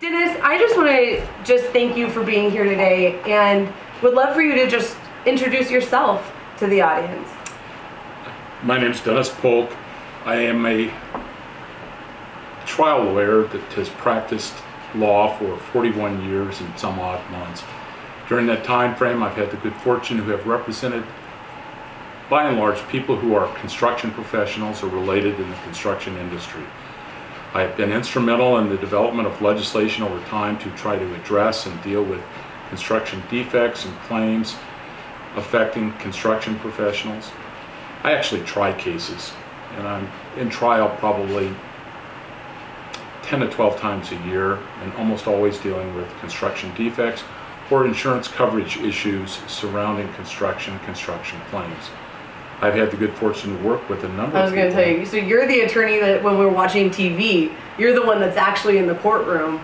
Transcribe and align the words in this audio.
Dennis, 0.00 0.34
I 0.42 0.56
just 0.56 0.78
want 0.78 0.88
to 0.88 1.28
just 1.44 1.66
thank 1.74 1.94
you 1.94 2.08
for 2.08 2.24
being 2.24 2.50
here 2.50 2.64
today 2.64 3.20
and 3.30 3.70
would 4.02 4.14
love 4.14 4.34
for 4.34 4.40
you 4.40 4.54
to 4.54 4.66
just 4.66 4.96
introduce 5.26 5.70
yourself 5.70 6.34
to 6.56 6.66
the 6.68 6.80
audience. 6.80 7.28
My 8.62 8.80
name 8.80 8.92
is 8.92 9.00
Dennis 9.02 9.28
Polk. 9.28 9.70
I 10.24 10.36
am 10.36 10.64
a 10.64 10.90
trial 12.64 13.04
lawyer 13.04 13.42
that 13.42 13.60
has 13.74 13.90
practiced 13.90 14.54
law 14.94 15.36
for 15.36 15.58
41 15.58 16.24
years 16.24 16.62
and 16.62 16.78
some 16.78 16.98
odd 16.98 17.30
months. 17.30 17.62
During 18.26 18.46
that 18.46 18.64
time 18.64 18.96
frame, 18.96 19.22
I've 19.22 19.36
had 19.36 19.50
the 19.50 19.58
good 19.58 19.74
fortune 19.74 20.16
to 20.16 20.24
have 20.24 20.46
represented, 20.46 21.04
by 22.30 22.48
and 22.48 22.58
large, 22.58 22.88
people 22.88 23.16
who 23.16 23.34
are 23.34 23.54
construction 23.58 24.12
professionals 24.12 24.82
or 24.82 24.88
related 24.88 25.38
in 25.38 25.50
the 25.50 25.56
construction 25.56 26.16
industry. 26.16 26.64
I 27.52 27.62
have 27.62 27.76
been 27.76 27.90
instrumental 27.90 28.58
in 28.58 28.68
the 28.68 28.76
development 28.76 29.26
of 29.26 29.42
legislation 29.42 30.04
over 30.04 30.24
time 30.26 30.56
to 30.60 30.70
try 30.76 30.96
to 30.96 31.14
address 31.16 31.66
and 31.66 31.82
deal 31.82 32.04
with 32.04 32.22
construction 32.68 33.20
defects 33.28 33.84
and 33.84 33.98
claims 34.02 34.54
affecting 35.34 35.92
construction 35.94 36.56
professionals. 36.60 37.32
I 38.04 38.12
actually 38.12 38.42
try 38.42 38.72
cases, 38.72 39.32
and 39.76 39.88
I'm 39.88 40.08
in 40.36 40.48
trial 40.48 40.94
probably 40.98 41.52
10 43.22 43.40
to 43.40 43.48
12 43.48 43.80
times 43.80 44.12
a 44.12 44.16
year, 44.28 44.60
and 44.82 44.92
almost 44.94 45.26
always 45.26 45.58
dealing 45.58 45.92
with 45.96 46.08
construction 46.20 46.72
defects 46.76 47.24
or 47.68 47.84
insurance 47.84 48.28
coverage 48.28 48.76
issues 48.78 49.40
surrounding 49.48 50.12
construction 50.14 50.78
construction 50.80 51.40
claims. 51.50 51.90
I've 52.62 52.74
had 52.74 52.90
the 52.90 52.96
good 52.96 53.14
fortune 53.14 53.56
to 53.56 53.64
work 53.64 53.88
with 53.88 54.04
a 54.04 54.08
number 54.08 54.36
I 54.36 54.44
was 54.44 54.52
going 54.52 54.68
to 54.68 54.74
tell 54.74 54.86
you, 54.86 55.06
so 55.06 55.16
you're 55.16 55.46
the 55.46 55.60
attorney 55.60 55.98
that 55.98 56.22
when 56.22 56.38
we're 56.38 56.50
watching 56.50 56.90
TV, 56.90 57.54
you're 57.78 57.94
the 57.94 58.04
one 58.04 58.20
that's 58.20 58.36
actually 58.36 58.76
in 58.76 58.86
the 58.86 58.96
courtroom 58.96 59.60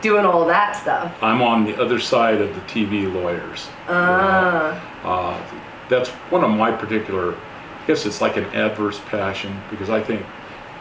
doing 0.00 0.26
all 0.26 0.44
that 0.46 0.72
stuff. 0.76 1.16
I'm 1.22 1.40
on 1.40 1.64
the 1.64 1.80
other 1.80 1.98
side 1.98 2.40
of 2.40 2.54
the 2.54 2.60
TV 2.62 3.12
lawyers. 3.12 3.68
Ah. 3.88 4.78
Uh, 5.04 5.60
that's 5.88 6.10
one 6.30 6.42
of 6.42 6.50
my 6.50 6.72
particular, 6.72 7.34
I 7.34 7.86
guess 7.86 8.04
it's 8.04 8.20
like 8.20 8.36
an 8.36 8.44
adverse 8.46 9.00
passion 9.06 9.60
because 9.70 9.88
I 9.88 10.02
think 10.02 10.24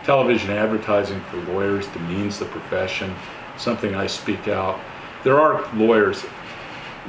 television 0.03 0.49
advertising 0.49 1.21
for 1.25 1.37
lawyers 1.53 1.87
demeans 1.87 2.39
the 2.39 2.45
profession, 2.45 3.15
something 3.57 3.95
I 3.95 4.07
speak 4.07 4.47
out. 4.47 4.79
There 5.23 5.39
are 5.39 5.71
lawyers, 5.75 6.25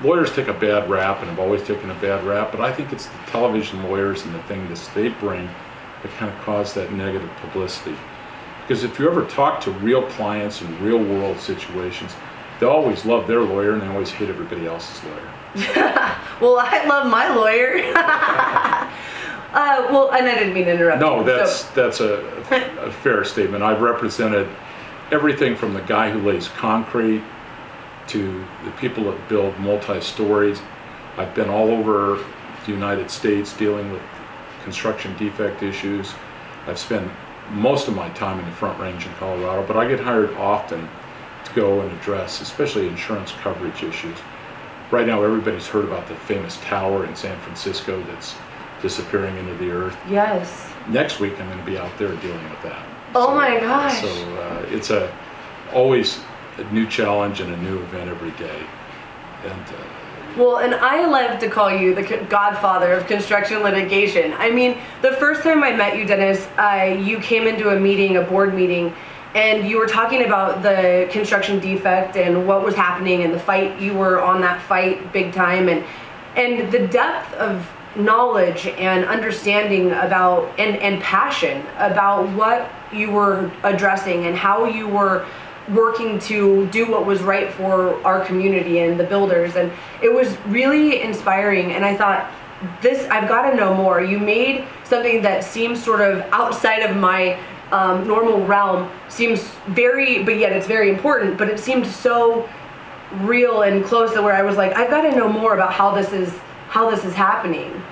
lawyers 0.03 0.33
take 0.35 0.49
a 0.49 0.53
bad 0.55 0.89
rap 0.91 1.21
and 1.21 1.31
have 1.31 1.39
always 1.39 1.63
taken 1.63 1.91
a 1.91 1.95
bad 1.95 2.25
rap, 2.25 2.51
but 2.51 2.61
I 2.61 2.73
think 2.73 2.93
it's 2.93 3.07
the 3.07 3.19
television 3.27 3.83
lawyers 3.85 4.25
and 4.25 4.35
the 4.35 4.43
thing 4.45 4.69
that 4.69 4.91
they 4.95 5.09
bring 5.09 5.49
that 6.03 6.13
kind 6.19 6.33
of 6.33 6.39
cause 6.45 6.75
that 6.75 6.93
negative 6.93 7.31
publicity. 7.41 7.97
Because 8.63 8.83
if 8.85 8.99
you 8.99 9.09
ever 9.09 9.25
talk 9.27 9.61
to 9.63 9.71
real 9.71 10.03
clients 10.13 10.63
in 10.63 10.83
real 10.83 10.99
world 10.99 11.39
situations, 11.39 12.13
they 12.61 12.67
always 12.67 13.05
love 13.05 13.27
their 13.27 13.43
lawyer 13.43 13.73
and 13.73 13.83
they 13.83 13.87
always 13.87 14.11
hate 14.11 14.29
everybody 14.29 14.67
else's 14.67 15.03
lawyer. 15.05 15.31
Well, 16.41 16.59
I 16.59 16.85
love 16.85 17.07
my 17.09 17.33
lawyer. 17.33 17.77
uh, 17.95 19.87
well, 19.93 20.11
and 20.13 20.27
I 20.29 20.35
didn't 20.35 20.53
mean 20.53 20.65
to 20.65 20.73
interrupt. 20.73 21.01
No, 21.01 21.21
you, 21.21 21.25
that's 21.25 21.61
so- 21.61 21.75
that's 21.75 22.01
a, 22.01 22.17
a 22.81 22.91
fair 22.91 23.25
statement. 23.25 23.63
I've 23.63 23.81
represented 23.81 24.49
everything 25.13 25.55
from 25.55 25.73
the 25.75 25.81
guy 25.83 26.11
who 26.11 26.19
lays 26.21 26.49
concrete 26.49 27.23
to 28.09 28.45
the 28.65 28.71
people 28.73 29.05
that 29.05 29.29
build 29.29 29.59
multi-stories. 29.59 30.61
I've 31.17 31.35
been 31.35 31.49
all 31.49 31.71
over 31.71 32.25
the 32.67 32.73
United 32.73 33.11
States 33.11 33.57
dealing 33.57 33.91
with 33.93 34.03
construction 34.63 35.17
defect 35.17 35.63
issues. 35.63 36.13
I've 36.67 36.79
spent 36.79 37.11
most 37.51 37.89
of 37.89 37.95
my 37.95 38.09
time 38.11 38.39
in 38.39 38.45
the 38.47 38.53
Front 38.53 38.81
Range 38.81 39.07
in 39.07 39.13
Colorado, 39.15 39.67
but 39.67 39.77
I 39.77 39.87
get 39.87 40.01
hired 40.01 40.33
often 40.35 40.89
to 41.45 41.55
go 41.55 41.81
and 41.81 41.93
address, 41.99 42.41
especially 42.41 42.89
insurance 42.89 43.33
coverage 43.33 43.83
issues. 43.83 44.17
Right 44.91 45.07
now, 45.07 45.23
everybody's 45.23 45.67
heard 45.67 45.85
about 45.85 46.09
the 46.09 46.15
famous 46.15 46.59
tower 46.63 47.05
in 47.07 47.15
San 47.15 47.39
Francisco 47.41 48.03
that's 48.05 48.35
disappearing 48.85 49.35
into 49.39 49.55
the 49.55 49.71
earth 49.71 49.97
yes. 50.11 50.71
next 50.91 51.19
week 51.19 51.33
I'm 51.41 51.47
going 51.47 51.59
to 51.59 51.65
be 51.65 51.79
out 51.79 51.97
there 51.97 52.15
dealing 52.17 52.51
with 52.51 52.63
that. 52.65 52.87
Oh 53.15 53.35
my 53.35 53.59
gosh. 53.59 54.03
So 54.03 54.37
uh, 54.37 54.67
it's 54.69 54.91
a 54.91 55.11
always 55.73 56.21
a 56.59 56.65
new 56.73 56.87
challenge 56.87 57.41
and 57.41 57.53
a 57.53 57.57
new 57.59 57.79
event 57.83 58.11
every 58.11 58.31
day. 58.33 58.63
And 59.45 59.63
uh, 59.63 60.37
Well, 60.37 60.59
and 60.59 60.75
I 60.75 61.07
love 61.07 61.39
to 61.41 61.49
call 61.49 61.71
you 61.71 61.95
the 61.95 62.03
godfather 62.29 62.93
of 62.93 63.07
construction 63.07 63.63
litigation. 63.63 64.33
I 64.35 64.51
mean, 64.51 64.79
the 65.03 65.13
first 65.13 65.43
time 65.43 65.63
I 65.63 65.73
met 65.73 65.97
you, 65.97 66.05
Dennis, 66.07 66.47
uh, 66.59 66.97
you 66.99 67.19
came 67.19 67.47
into 67.47 67.71
a 67.71 67.79
meeting, 67.79 68.17
a 68.17 68.23
board 68.23 68.55
meeting, 68.55 68.95
and 69.35 69.69
you 69.69 69.79
were 69.79 69.87
talking 69.87 70.25
about 70.25 70.63
the 70.63 71.09
construction 71.11 71.59
defect 71.59 72.17
and 72.17 72.47
what 72.47 72.65
was 72.65 72.75
happening 72.77 73.23
and 73.23 73.35
the 73.35 73.41
fight. 73.41 73.81
You 73.81 73.95
were 73.95 74.23
on 74.23 74.41
that 74.43 74.63
fight 74.63 75.13
big 75.13 75.33
time, 75.33 75.69
and 75.69 75.85
and 76.37 76.71
the 76.73 76.87
depth 76.87 77.33
of 77.35 77.69
knowledge 77.97 78.67
and 78.67 79.05
understanding 79.05 79.91
about 79.93 80.59
and 80.59 80.77
and 80.77 81.03
passion 81.03 81.65
about 81.79 82.29
what 82.31 82.71
you 82.93 83.11
were 83.11 83.51
addressing 83.65 84.27
and 84.27 84.37
how 84.37 84.67
you 84.67 84.89
were 84.89 85.27
working 85.73 86.19
to 86.19 86.67
do 86.67 86.91
what 86.91 87.07
was 87.07 87.23
right 87.23 87.53
for 87.53 88.03
our 88.05 88.25
community 88.25 88.81
and 88.81 88.99
the 88.99 89.05
builders 89.05 89.57
and 89.57 89.73
it 90.03 90.13
was 90.13 90.37
really 90.47 91.01
inspiring 91.01 91.73
and 91.73 91.85
i 91.85 91.97
thought 91.97 92.31
this 92.83 93.09
i've 93.09 93.29
got 93.29 93.51
to 93.51 93.57
know 93.57 93.75
more 93.75 94.03
you 94.03 94.19
made 94.19 94.67
something 94.85 95.23
that 95.23 95.43
seems 95.43 95.83
sort 95.83 96.01
of 96.01 96.21
outside 96.33 96.81
of 96.81 96.97
my 96.97 97.39
um, 97.73 98.07
normal 98.07 98.45
realm 98.47 98.91
seems 99.09 99.43
very 99.69 100.23
but 100.23 100.37
yet 100.37 100.53
it's 100.53 100.67
very 100.67 100.91
important 100.91 101.39
but 101.39 101.49
it 101.49 101.59
seemed 101.59 101.87
so 101.87 102.49
real 103.21 103.63
and 103.63 103.85
close 103.85 104.13
to 104.13 104.21
where 104.21 104.35
i 104.35 104.43
was 104.43 104.57
like 104.57 104.75
i've 104.77 104.91
got 104.91 105.03
to 105.03 105.17
know 105.17 105.29
more 105.29 105.55
about 105.55 105.73
how 105.73 105.95
this 105.95 106.13
is 106.13 106.31
how 106.69 106.91
this 106.91 107.05
is 107.05 107.15
happening 107.15 107.83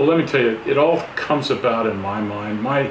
well, 0.00 0.08
let 0.08 0.18
me 0.18 0.24
tell 0.24 0.40
you, 0.40 0.58
it 0.64 0.78
all 0.78 1.02
comes 1.14 1.50
about 1.50 1.86
in 1.86 1.98
my 1.98 2.22
mind. 2.22 2.62
My 2.62 2.90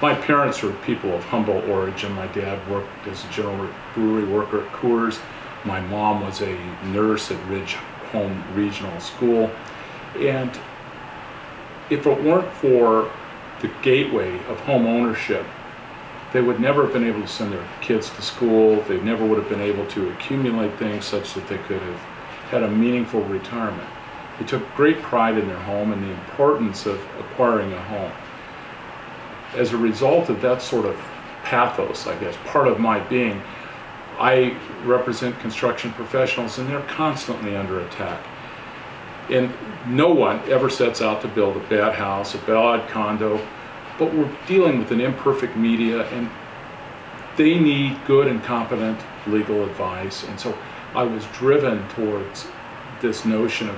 my 0.00 0.14
parents 0.14 0.62
were 0.62 0.72
people 0.84 1.12
of 1.12 1.24
humble 1.24 1.58
origin. 1.70 2.12
My 2.12 2.28
dad 2.28 2.66
worked 2.70 3.06
as 3.08 3.24
a 3.24 3.28
general 3.28 3.68
brewery 3.94 4.24
worker 4.24 4.64
at 4.64 4.72
Coors. 4.72 5.18
My 5.64 5.80
mom 5.80 6.22
was 6.22 6.40
a 6.40 6.56
nurse 6.86 7.30
at 7.32 7.44
Ridge 7.48 7.74
Home 8.12 8.42
Regional 8.54 9.00
School, 9.00 9.50
and 10.16 10.50
if 11.90 12.06
it 12.06 12.22
weren't 12.22 12.50
for 12.54 13.10
the 13.60 13.70
gateway 13.82 14.34
of 14.46 14.60
home 14.60 14.86
ownership, 14.86 15.44
they 16.32 16.42
would 16.42 16.60
never 16.60 16.84
have 16.84 16.92
been 16.92 17.04
able 17.04 17.22
to 17.22 17.28
send 17.28 17.52
their 17.52 17.66
kids 17.80 18.10
to 18.10 18.22
school. 18.22 18.82
They 18.82 19.00
never 19.00 19.26
would 19.26 19.38
have 19.38 19.48
been 19.48 19.60
able 19.60 19.86
to 19.86 20.10
accumulate 20.10 20.78
things 20.78 21.06
such 21.06 21.34
that 21.34 21.48
they 21.48 21.58
could 21.58 21.82
have 21.82 22.00
had 22.50 22.62
a 22.62 22.70
meaningful 22.70 23.22
retirement. 23.24 23.88
They 24.38 24.44
took 24.44 24.62
great 24.74 25.02
pride 25.02 25.36
in 25.36 25.48
their 25.48 25.58
home 25.58 25.92
and 25.92 26.02
the 26.02 26.10
importance 26.10 26.86
of 26.86 27.00
acquiring 27.18 27.72
a 27.72 27.82
home. 27.82 28.12
As 29.54 29.72
a 29.72 29.76
result 29.76 30.28
of 30.28 30.40
that 30.42 30.62
sort 30.62 30.86
of 30.86 30.96
pathos, 31.42 32.06
I 32.06 32.18
guess, 32.18 32.36
part 32.44 32.68
of 32.68 32.78
my 32.78 33.00
being, 33.00 33.42
I 34.18 34.56
represent 34.84 35.38
construction 35.40 35.92
professionals 35.92 36.58
and 36.58 36.68
they're 36.68 36.80
constantly 36.82 37.56
under 37.56 37.80
attack. 37.80 38.24
And 39.30 39.52
no 39.86 40.12
one 40.12 40.40
ever 40.50 40.68
sets 40.68 41.00
out 41.00 41.22
to 41.22 41.28
build 41.28 41.56
a 41.56 41.60
bad 41.68 41.94
house, 41.94 42.34
a 42.34 42.38
bad 42.38 42.88
condo, 42.88 43.40
but 43.98 44.12
we're 44.14 44.30
dealing 44.46 44.78
with 44.78 44.90
an 44.90 45.00
imperfect 45.00 45.56
media 45.56 46.06
and 46.08 46.28
they 47.36 47.58
need 47.58 47.98
good 48.06 48.26
and 48.26 48.42
competent 48.42 48.98
legal 49.26 49.64
advice. 49.64 50.24
And 50.24 50.38
so 50.38 50.56
I 50.94 51.04
was 51.04 51.24
driven 51.26 51.86
towards 51.90 52.46
this 53.00 53.24
notion 53.24 53.68
of 53.68 53.76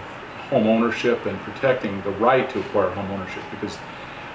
home 0.48 0.66
ownership 0.66 1.26
and 1.26 1.38
protecting 1.40 2.00
the 2.02 2.10
right 2.12 2.48
to 2.50 2.60
acquire 2.60 2.90
home 2.90 3.10
ownership 3.10 3.42
because 3.50 3.76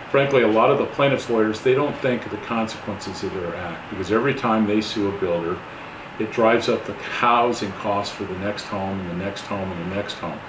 frankly 0.09 0.43
a 0.43 0.47
lot 0.47 0.69
of 0.69 0.77
the 0.77 0.85
plaintiffs 0.85 1.29
lawyers 1.29 1.61
they 1.61 1.73
don't 1.73 1.95
think 1.97 2.25
of 2.25 2.31
the 2.31 2.37
consequences 2.37 3.23
of 3.23 3.33
their 3.33 3.55
act 3.55 3.89
because 3.89 4.11
every 4.11 4.33
time 4.33 4.65
they 4.65 4.81
sue 4.81 5.09
a 5.09 5.19
builder 5.19 5.57
it 6.19 6.31
drives 6.31 6.69
up 6.69 6.85
the 6.85 6.93
housing 6.93 7.71
costs 7.73 8.13
for 8.15 8.23
the 8.23 8.37
next 8.39 8.63
home 8.63 8.99
and 8.99 9.09
the 9.09 9.25
next 9.25 9.41
home 9.41 9.71
and 9.71 9.91
the 9.91 9.95
next 9.95 10.13
home 10.15 10.39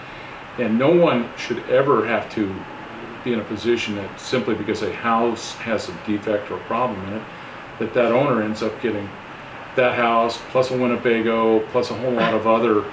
and 0.58 0.78
no 0.78 0.94
one 0.94 1.28
should 1.36 1.58
ever 1.68 2.06
have 2.06 2.32
to 2.32 2.54
be 3.24 3.32
in 3.32 3.40
a 3.40 3.44
position 3.44 3.96
that 3.96 4.20
simply 4.20 4.54
because 4.54 4.82
a 4.82 4.92
house 4.92 5.54
has 5.54 5.88
a 5.88 5.92
defect 6.06 6.50
or 6.50 6.56
a 6.56 6.64
problem 6.64 7.02
in 7.08 7.14
it 7.14 7.22
that 7.78 7.92
that 7.92 8.12
owner 8.12 8.42
ends 8.42 8.62
up 8.62 8.80
getting 8.80 9.08
that 9.76 9.94
house, 9.94 10.40
plus 10.50 10.70
a 10.70 10.76
Winnebago, 10.76 11.60
plus 11.68 11.90
a 11.90 11.94
whole 11.94 12.12
lot 12.12 12.34
of 12.34 12.46
other 12.46 12.84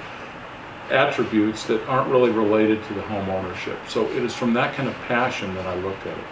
attributes 0.90 1.64
that 1.64 1.82
aren't 1.88 2.10
really 2.10 2.30
related 2.30 2.84
to 2.84 2.94
the 2.94 3.02
home 3.02 3.28
ownership. 3.30 3.78
So 3.88 4.06
it 4.10 4.22
is 4.22 4.34
from 4.34 4.52
that 4.54 4.74
kind 4.74 4.88
of 4.88 4.94
passion 5.06 5.54
that 5.54 5.66
I 5.66 5.74
look 5.76 5.98
at 6.00 6.18
it. 6.18 6.24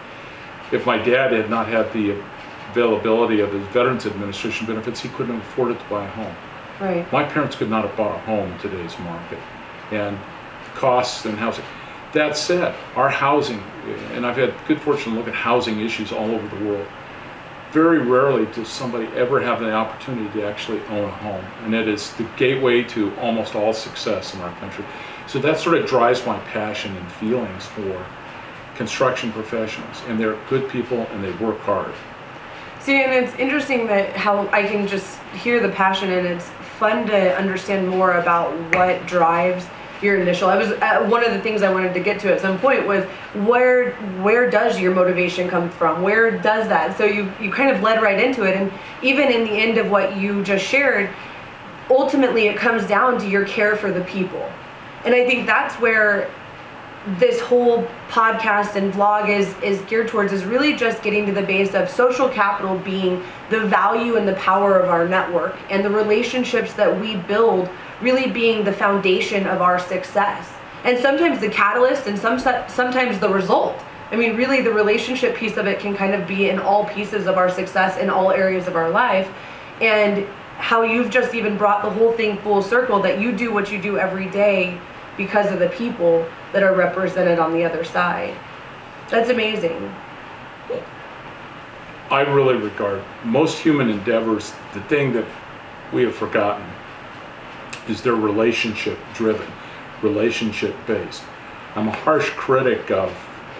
If 0.73 0.87
my 0.87 0.97
dad 0.97 1.33
had 1.33 1.51
not 1.51 1.69
had 1.69 1.93
the 1.93 2.23
availability 2.71 3.41
of 3.41 3.53
his 3.53 3.67
Veterans 3.69 4.07
Administration 4.07 4.67
benefits, 4.67 5.01
he 5.01 5.09
couldn't 5.11 5.35
have 5.35 5.43
afforded 5.43 5.79
to 5.79 5.85
buy 5.87 6.05
a 6.05 6.09
home. 6.09 6.35
Right. 6.81 7.13
My 7.13 7.25
parents 7.25 7.55
could 7.55 7.71
not 7.71 7.87
have 7.87 7.97
bought 7.97 8.17
a 8.17 8.19
home 8.21 8.51
in 8.51 8.59
today's 8.59 8.99
market. 9.01 9.39
And 9.91 10.19
costs 10.75 11.27
and 11.27 11.39
housing. 11.39 11.65
That 12.13 12.37
said, 12.37 12.75
our 12.97 13.09
housing, 13.09 13.63
and 14.13 14.27
I've 14.27 14.37
had 14.37 14.55
good 14.67 14.81
fortune 14.81 15.13
to 15.13 15.19
look 15.19 15.29
at 15.29 15.35
housing 15.35 15.81
issues 15.81 16.13
all 16.13 16.31
over 16.31 16.57
the 16.57 16.65
world. 16.65 16.87
Very 17.71 18.01
rarely 18.01 18.45
does 18.53 18.69
somebody 18.69 19.07
ever 19.17 19.41
have 19.41 19.61
the 19.61 19.73
opportunity 19.73 20.31
to 20.39 20.47
actually 20.47 20.83
own 20.91 21.09
a 21.09 21.11
home. 21.11 21.45
And 21.65 21.75
it 21.75 21.89
is 21.89 22.13
the 22.15 22.25
gateway 22.37 22.83
to 22.85 23.15
almost 23.17 23.55
all 23.55 23.73
success 23.73 24.35
in 24.35 24.41
our 24.41 24.55
country. 24.57 24.85
So 25.27 25.39
that 25.39 25.59
sort 25.59 25.79
of 25.79 25.87
drives 25.87 26.25
my 26.27 26.39
passion 26.41 26.95
and 26.97 27.13
feelings 27.13 27.65
for 27.67 28.05
construction 28.77 29.33
professionals. 29.33 30.03
And 30.09 30.19
they're 30.19 30.39
good 30.49 30.69
people 30.71 30.99
and 30.99 31.23
they 31.23 31.33
work 31.45 31.59
hard. 31.61 31.95
See, 32.81 33.01
and 33.01 33.13
it's 33.13 33.35
interesting 33.37 33.87
that 33.87 34.17
how 34.17 34.49
I 34.49 34.65
can 34.65 34.89
just 34.89 35.21
hear 35.35 35.61
the 35.61 35.69
passion, 35.69 36.11
and 36.11 36.27
it's 36.27 36.49
fun 36.81 37.07
to 37.07 37.37
understand 37.37 37.89
more 37.89 38.15
about 38.15 38.53
what 38.75 39.07
drives 39.07 39.67
your 40.03 40.21
initial. 40.21 40.49
I 40.49 40.57
was 40.57 40.73
uh, 40.73 41.07
one 41.09 41.25
of 41.25 41.33
the 41.33 41.41
things 41.41 41.63
I 41.63 41.73
wanted 41.73 41.95
to 41.95 42.01
get 42.01 42.19
to 42.23 42.35
at 42.35 42.41
some 42.41 42.59
point 42.59 42.85
was 42.85 43.05
where 43.47 43.93
where 44.21 44.51
does 44.51 44.81
your 44.81 44.93
motivation 44.93 45.49
come 45.49 45.71
from? 45.71 46.03
Where 46.03 46.33
does 46.33 46.67
that? 46.69 46.99
So 46.99 47.05
you 47.05 47.33
you 47.41 47.53
kind 47.53 47.71
of 47.71 47.83
led 47.83 48.03
right 48.03 48.21
into 48.21 48.43
it, 48.43 48.57
and 48.57 48.73
even 49.01 49.31
in 49.31 49.45
the 49.45 49.53
end 49.53 49.79
of 49.79 49.89
what 49.89 50.17
you 50.17 50.43
just 50.43 50.65
shared, 50.65 51.09
ultimately 51.89 52.49
it 52.49 52.57
comes 52.57 52.85
down 52.87 53.17
to 53.21 53.29
your 53.29 53.45
care 53.45 53.77
for 53.77 53.93
the 53.93 54.03
people, 54.03 54.51
and 55.05 55.15
I 55.15 55.25
think 55.25 55.47
that's 55.47 55.77
where 55.77 56.29
this 57.19 57.41
whole 57.41 57.83
podcast 58.09 58.77
and 58.77 58.93
vlog 58.93 59.29
is 59.29 59.55
is 59.61 59.81
geared 59.83 60.07
towards 60.07 60.33
is 60.33 60.45
really 60.45 60.75
just 60.75 61.03
getting 61.03 61.27
to 61.27 61.33
the 61.33 61.43
base 61.43 61.75
of 61.75 61.91
social 61.91 62.29
capital 62.29 62.79
being 62.79 63.23
the 63.51 63.61
value 63.61 64.17
and 64.17 64.27
the 64.27 64.35
power 64.35 64.79
of 64.79 64.89
our 64.89 65.09
network 65.09 65.57
and 65.69 65.85
the 65.85 65.91
relationships 65.91 66.73
that 66.75 67.01
we 67.01 67.17
build 67.17 67.69
really 68.01 68.31
being 68.31 68.65
the 68.65 68.73
foundation 68.73 69.47
of 69.47 69.61
our 69.61 69.79
success. 69.79 70.49
And 70.85 70.99
sometimes 70.99 71.41
the 71.41 71.49
catalyst 71.49 72.07
and 72.07 72.17
some 72.17 72.39
sometimes 72.39 73.19
the 73.19 73.29
result. 73.29 73.77
I 74.13 74.17
mean 74.17 74.37
really 74.37 74.63
the 74.63 74.73
relationship 74.73 75.35
piece 75.35 75.57
of 75.57 75.67
it 75.67 75.81
can 75.81 75.97
kind 75.97 76.15
of 76.15 76.29
be 76.29 76.51
in 76.51 76.61
all 76.61 76.85
pieces 76.85 77.27
of 77.27 77.37
our 77.37 77.51
success 77.51 77.99
in 77.99 78.11
all 78.11 78.31
areas 78.31 78.69
of 78.69 78.77
our 78.77 78.91
life. 78.91 79.29
And 79.81 80.25
how 80.59 80.83
you've 80.83 81.11
just 81.11 81.35
even 81.35 81.57
brought 81.57 81.83
the 81.83 81.91
whole 81.91 82.13
thing 82.13 82.37
full 82.39 82.63
circle 82.63 83.01
that 83.03 83.21
you 83.21 83.33
do 83.33 83.53
what 83.53 83.73
you 83.73 83.83
do 83.83 83.99
every 83.99 84.29
day 84.31 84.79
because 85.17 85.51
of 85.53 85.59
the 85.59 85.69
people 85.69 86.27
that 86.53 86.63
are 86.63 86.75
represented 86.75 87.39
on 87.39 87.53
the 87.53 87.65
other 87.65 87.85
side. 87.85 88.35
That's 89.11 89.31
amazing. 89.31 89.95
I 92.11 92.21
really 92.23 92.57
regard 92.57 93.03
most 93.25 93.59
human 93.59 93.89
endeavors, 93.89 94.53
the 94.75 94.83
thing 94.83 95.13
that 95.15 95.25
we 95.93 96.03
have 96.03 96.15
forgotten 96.15 96.67
is 97.89 98.03
they're 98.03 98.15
relationship 98.15 98.99
driven, 99.15 99.51
relationship 100.03 100.75
based. 100.87 101.23
I'm 101.75 101.89
a 101.89 101.93
harsh 101.93 102.29
critic 102.31 102.91
of 102.91 103.15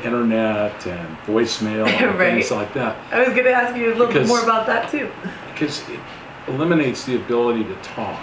internet 0.05 0.87
and 0.87 1.19
voicemail 1.19 1.87
and 2.01 2.19
right. 2.19 2.35
things 2.35 2.51
like 2.51 2.73
that. 2.75 2.97
I 3.13 3.21
was 3.21 3.31
going 3.31 3.45
to 3.45 3.53
ask 3.53 3.77
you 3.77 3.89
a 3.89 3.95
little 3.95 4.07
because, 4.07 4.29
bit 4.29 4.29
more 4.29 4.43
about 4.43 4.67
that 4.67 4.91
too. 4.91 5.11
Because 5.53 5.89
it 5.89 6.01
eliminates 6.49 7.05
the 7.05 7.17
ability 7.17 7.65
to 7.65 7.75
talk. 7.77 8.21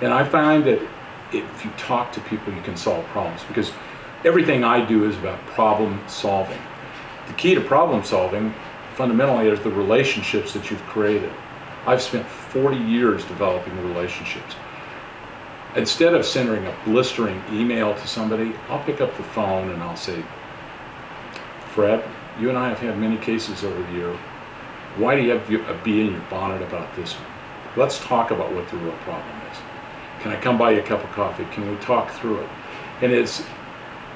And 0.00 0.12
I 0.12 0.24
find 0.24 0.64
that 0.64 0.80
if 1.32 1.64
you 1.64 1.70
talk 1.72 2.12
to 2.12 2.20
people, 2.22 2.52
you 2.52 2.62
can 2.62 2.76
solve 2.76 3.04
problems 3.06 3.42
because 3.48 3.72
everything 4.24 4.64
I 4.64 4.84
do 4.84 5.08
is 5.08 5.16
about 5.16 5.44
problem 5.46 6.00
solving. 6.08 6.58
The 7.26 7.34
key 7.34 7.54
to 7.54 7.60
problem 7.60 8.04
solving 8.04 8.54
fundamentally 8.94 9.48
is 9.48 9.60
the 9.60 9.70
relationships 9.70 10.52
that 10.54 10.70
you've 10.70 10.82
created. 10.84 11.32
I've 11.86 12.02
spent 12.02 12.26
40 12.26 12.76
years 12.76 13.24
developing 13.24 13.76
relationships. 13.86 14.54
Instead 15.76 16.14
of 16.14 16.24
sending 16.24 16.66
a 16.66 16.74
blistering 16.84 17.42
email 17.52 17.94
to 17.94 18.06
somebody, 18.06 18.54
I'll 18.68 18.82
pick 18.84 19.00
up 19.00 19.14
the 19.16 19.22
phone 19.22 19.70
and 19.70 19.82
I'll 19.82 19.96
say, 19.96 20.24
Fred, 21.74 22.02
you 22.40 22.48
and 22.48 22.56
I 22.56 22.68
have 22.68 22.78
had 22.78 22.98
many 22.98 23.18
cases 23.18 23.62
over 23.62 23.82
the 23.82 23.92
year. 23.92 24.16
Why 24.96 25.14
do 25.14 25.22
you 25.22 25.30
have 25.32 25.50
a 25.68 25.78
bee 25.84 26.00
in 26.00 26.12
your 26.12 26.24
bonnet 26.30 26.62
about 26.62 26.94
this 26.96 27.12
one? 27.12 27.26
Let's 27.76 27.98
talk 28.00 28.30
about 28.30 28.52
what 28.54 28.66
the 28.70 28.78
real 28.78 28.96
problem 29.04 29.36
is. 29.52 29.58
Can 30.26 30.34
I 30.34 30.40
come 30.40 30.58
buy 30.58 30.72
you 30.72 30.80
a 30.80 30.82
cup 30.82 31.04
of 31.04 31.10
coffee? 31.12 31.46
Can 31.52 31.70
we 31.70 31.76
talk 31.76 32.10
through 32.10 32.40
it? 32.40 32.48
And 33.00 33.12
it's 33.12 33.44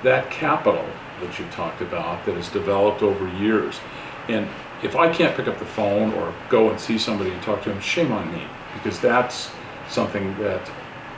that 0.02 0.28
capital 0.28 0.84
that 1.20 1.38
you 1.38 1.44
talked 1.52 1.82
about 1.82 2.26
that 2.26 2.34
has 2.34 2.48
developed 2.48 3.00
over 3.00 3.28
years. 3.36 3.78
And 4.26 4.48
if 4.82 4.96
I 4.96 5.08
can't 5.12 5.36
pick 5.36 5.46
up 5.46 5.60
the 5.60 5.64
phone 5.64 6.12
or 6.14 6.34
go 6.48 6.68
and 6.68 6.80
see 6.80 6.98
somebody 6.98 7.30
and 7.30 7.40
talk 7.44 7.62
to 7.62 7.68
them, 7.68 7.80
shame 7.80 8.10
on 8.10 8.28
me, 8.32 8.42
because 8.74 8.98
that's 8.98 9.52
something 9.88 10.36
that 10.40 10.68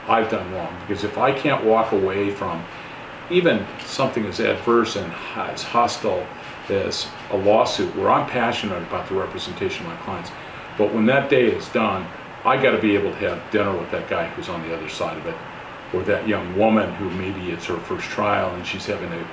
I've 0.07 0.29
done 0.29 0.53
wrong. 0.53 0.77
Because 0.81 1.03
if 1.03 1.17
I 1.17 1.31
can't 1.31 1.65
walk 1.65 1.91
away 1.91 2.29
from 2.29 2.63
even 3.31 3.65
something 3.83 4.27
as 4.27 4.39
adverse 4.39 4.95
and 4.95 5.11
as 5.35 5.63
hostile 5.63 6.23
as 6.69 7.07
a 7.31 7.37
lawsuit 7.37 7.95
where 7.95 8.11
I'm 8.11 8.29
passionate 8.29 8.83
about 8.83 9.09
the 9.09 9.15
representation 9.15 9.87
of 9.87 9.93
my 9.93 9.97
clients, 10.03 10.29
but 10.77 10.93
when 10.93 11.07
that 11.07 11.31
day 11.31 11.47
is 11.47 11.67
done, 11.69 12.05
I 12.45 12.61
got 12.61 12.71
to 12.71 12.81
be 12.81 12.95
able 12.95 13.11
to 13.11 13.17
have 13.17 13.51
dinner 13.51 13.75
with 13.77 13.89
that 13.91 14.09
guy 14.09 14.27
who's 14.29 14.49
on 14.49 14.61
the 14.67 14.75
other 14.75 14.89
side 14.89 15.17
of 15.17 15.25
it, 15.25 15.35
or 15.93 16.03
that 16.03 16.27
young 16.27 16.57
woman 16.57 16.93
who 16.95 17.09
maybe 17.11 17.51
it's 17.51 17.65
her 17.65 17.77
first 17.77 18.05
trial 18.05 18.53
and 18.55 18.65
she's 18.65 18.85
having 18.85 19.09
to 19.09 19.25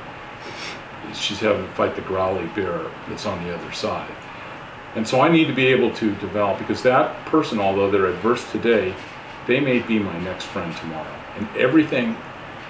she's 1.15 1.41
having 1.41 1.63
to 1.63 1.73
fight 1.73 1.97
the 1.97 2.03
growly 2.03 2.47
bear 2.49 2.87
that's 3.09 3.27
on 3.27 3.43
the 3.45 3.55
other 3.55 3.73
side. 3.73 4.11
And 4.95 5.07
so 5.07 5.21
I 5.21 5.29
need 5.29 5.47
to 5.47 5.55
be 5.55 5.67
able 5.67 5.93
to 5.97 6.15
develop 6.17 6.59
because 6.59 6.83
that 6.83 7.25
person, 7.27 7.59
although 7.59 7.91
they're 7.91 8.07
adverse 8.07 8.49
today, 8.53 8.95
they 9.47 9.61
may 9.61 9.81
be 9.81 9.99
my 9.99 10.19
next 10.21 10.45
friend 10.47 10.77
tomorrow. 10.77 11.17
And 11.37 11.49
everything, 11.57 12.17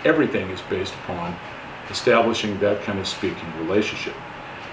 everything 0.04 0.48
is 0.50 0.60
based 0.62 0.94
upon 0.94 1.36
establishing 1.90 2.58
that 2.60 2.82
kind 2.82 2.98
of 2.98 3.06
speaking 3.06 3.46
relationship. 3.58 4.14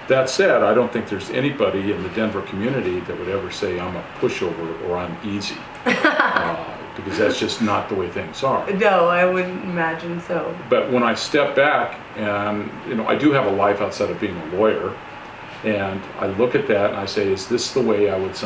That 0.08 0.30
said, 0.30 0.62
I 0.62 0.72
don't 0.72 0.90
think 0.90 1.08
there's 1.08 1.28
anybody 1.30 1.92
in 1.92 2.02
the 2.02 2.08
Denver 2.10 2.40
community 2.42 3.00
that 3.00 3.18
would 3.18 3.28
ever 3.28 3.50
say 3.50 3.78
I'm 3.78 3.94
a 3.94 4.02
pushover 4.18 4.88
or 4.88 4.96
I'm 4.96 5.16
easy. 5.26 5.56
uh, 5.86 6.78
because 6.96 7.18
that's 7.18 7.38
just 7.38 7.62
not 7.62 7.88
the 7.88 7.94
way 7.94 8.08
things 8.10 8.42
are. 8.42 8.68
No, 8.72 9.06
I 9.06 9.24
wouldn't 9.24 9.62
imagine 9.64 10.20
so. 10.22 10.56
But 10.68 10.90
when 10.90 11.02
I 11.02 11.14
step 11.14 11.54
back 11.54 12.00
and, 12.16 12.70
you 12.88 12.94
know, 12.94 13.06
I 13.06 13.16
do 13.16 13.30
have 13.32 13.46
a 13.46 13.50
life 13.50 13.80
outside 13.80 14.10
of 14.10 14.18
being 14.18 14.36
a 14.36 14.46
lawyer, 14.56 14.96
and 15.64 16.00
I 16.18 16.26
look 16.26 16.54
at 16.54 16.66
that 16.68 16.90
and 16.90 16.98
I 16.98 17.06
say, 17.06 17.30
is 17.30 17.46
this 17.46 17.72
the 17.72 17.82
way 17.82 18.10
I 18.10 18.18
would 18.18 18.36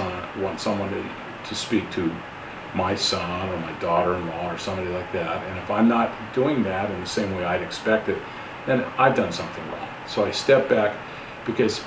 want 0.43 0.61
someone 0.61 0.91
to, 0.91 1.11
to 1.49 1.55
speak 1.55 1.91
to 1.93 2.15
my 2.75 2.95
son 2.95 3.49
or 3.49 3.57
my 3.59 3.73
daughter-in-law 3.75 4.53
or 4.53 4.59
somebody 4.59 4.89
like 4.89 5.11
that? 5.13 5.43
And 5.45 5.59
if 5.59 5.71
I'm 5.71 5.89
not 5.89 6.13
doing 6.35 6.63
that 6.65 6.91
in 6.91 7.01
the 7.01 7.07
same 7.07 7.35
way 7.37 7.45
I'd 7.45 7.63
expect 7.63 8.09
it, 8.09 8.19
then 8.67 8.85
I've 8.99 9.15
done 9.15 9.33
something 9.33 9.67
wrong. 9.71 9.89
So 10.07 10.25
I 10.25 10.31
step 10.31 10.69
back 10.69 10.97
because 11.45 11.83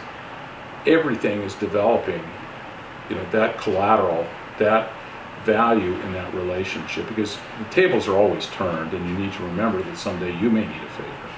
everything 0.85 1.41
is 1.41 1.55
developing, 1.55 2.23
you 3.09 3.15
know, 3.15 3.29
that 3.31 3.57
collateral, 3.57 4.27
that 4.59 4.91
value 5.45 5.93
in 6.01 6.11
that 6.13 6.33
relationship 6.33 7.07
because 7.07 7.37
the 7.59 7.69
tables 7.69 8.07
are 8.07 8.15
always 8.15 8.47
turned 8.47 8.93
and 8.93 9.07
you 9.07 9.17
need 9.17 9.31
to 9.33 9.43
remember 9.43 9.81
that 9.81 9.95
someday 9.95 10.35
you 10.39 10.49
may 10.49 10.65
need 10.65 10.81
a 10.81 10.89
favor. 10.89 11.29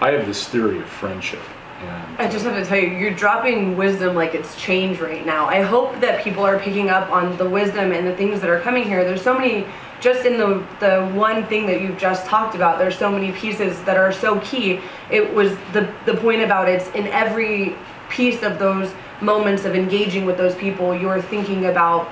I 0.00 0.10
have 0.10 0.26
this 0.26 0.46
theory 0.48 0.78
of 0.78 0.86
friendship. 0.86 1.40
And, 1.80 2.18
I 2.18 2.30
just 2.30 2.44
have 2.44 2.54
to 2.54 2.64
tell 2.64 2.78
you, 2.78 2.88
you're 2.88 3.14
dropping 3.14 3.76
wisdom 3.76 4.14
like 4.14 4.34
it's 4.34 4.54
change 4.60 5.00
right 5.00 5.24
now. 5.24 5.46
I 5.46 5.62
hope 5.62 5.98
that 6.00 6.22
people 6.22 6.44
are 6.44 6.58
picking 6.58 6.90
up 6.90 7.10
on 7.10 7.36
the 7.38 7.48
wisdom 7.48 7.92
and 7.92 8.06
the 8.06 8.14
things 8.16 8.40
that 8.40 8.50
are 8.50 8.60
coming 8.60 8.84
here. 8.84 9.04
There's 9.04 9.22
so 9.22 9.36
many, 9.36 9.66
just 10.02 10.26
in 10.26 10.36
the 10.36 10.66
the 10.80 11.08
one 11.14 11.46
thing 11.46 11.64
that 11.66 11.80
you've 11.80 11.96
just 11.96 12.26
talked 12.26 12.54
about. 12.54 12.78
There's 12.78 12.98
so 12.98 13.10
many 13.10 13.32
pieces 13.32 13.80
that 13.84 13.96
are 13.96 14.12
so 14.12 14.40
key. 14.40 14.80
It 15.10 15.32
was 15.32 15.56
the 15.72 15.90
the 16.04 16.14
point 16.14 16.42
about 16.42 16.68
it's 16.68 16.88
in 16.90 17.06
every 17.06 17.76
piece 18.10 18.42
of 18.42 18.58
those 18.58 18.92
moments 19.22 19.64
of 19.64 19.74
engaging 19.74 20.26
with 20.26 20.36
those 20.36 20.56
people. 20.56 20.94
You're 20.94 21.22
thinking 21.22 21.66
about 21.66 22.10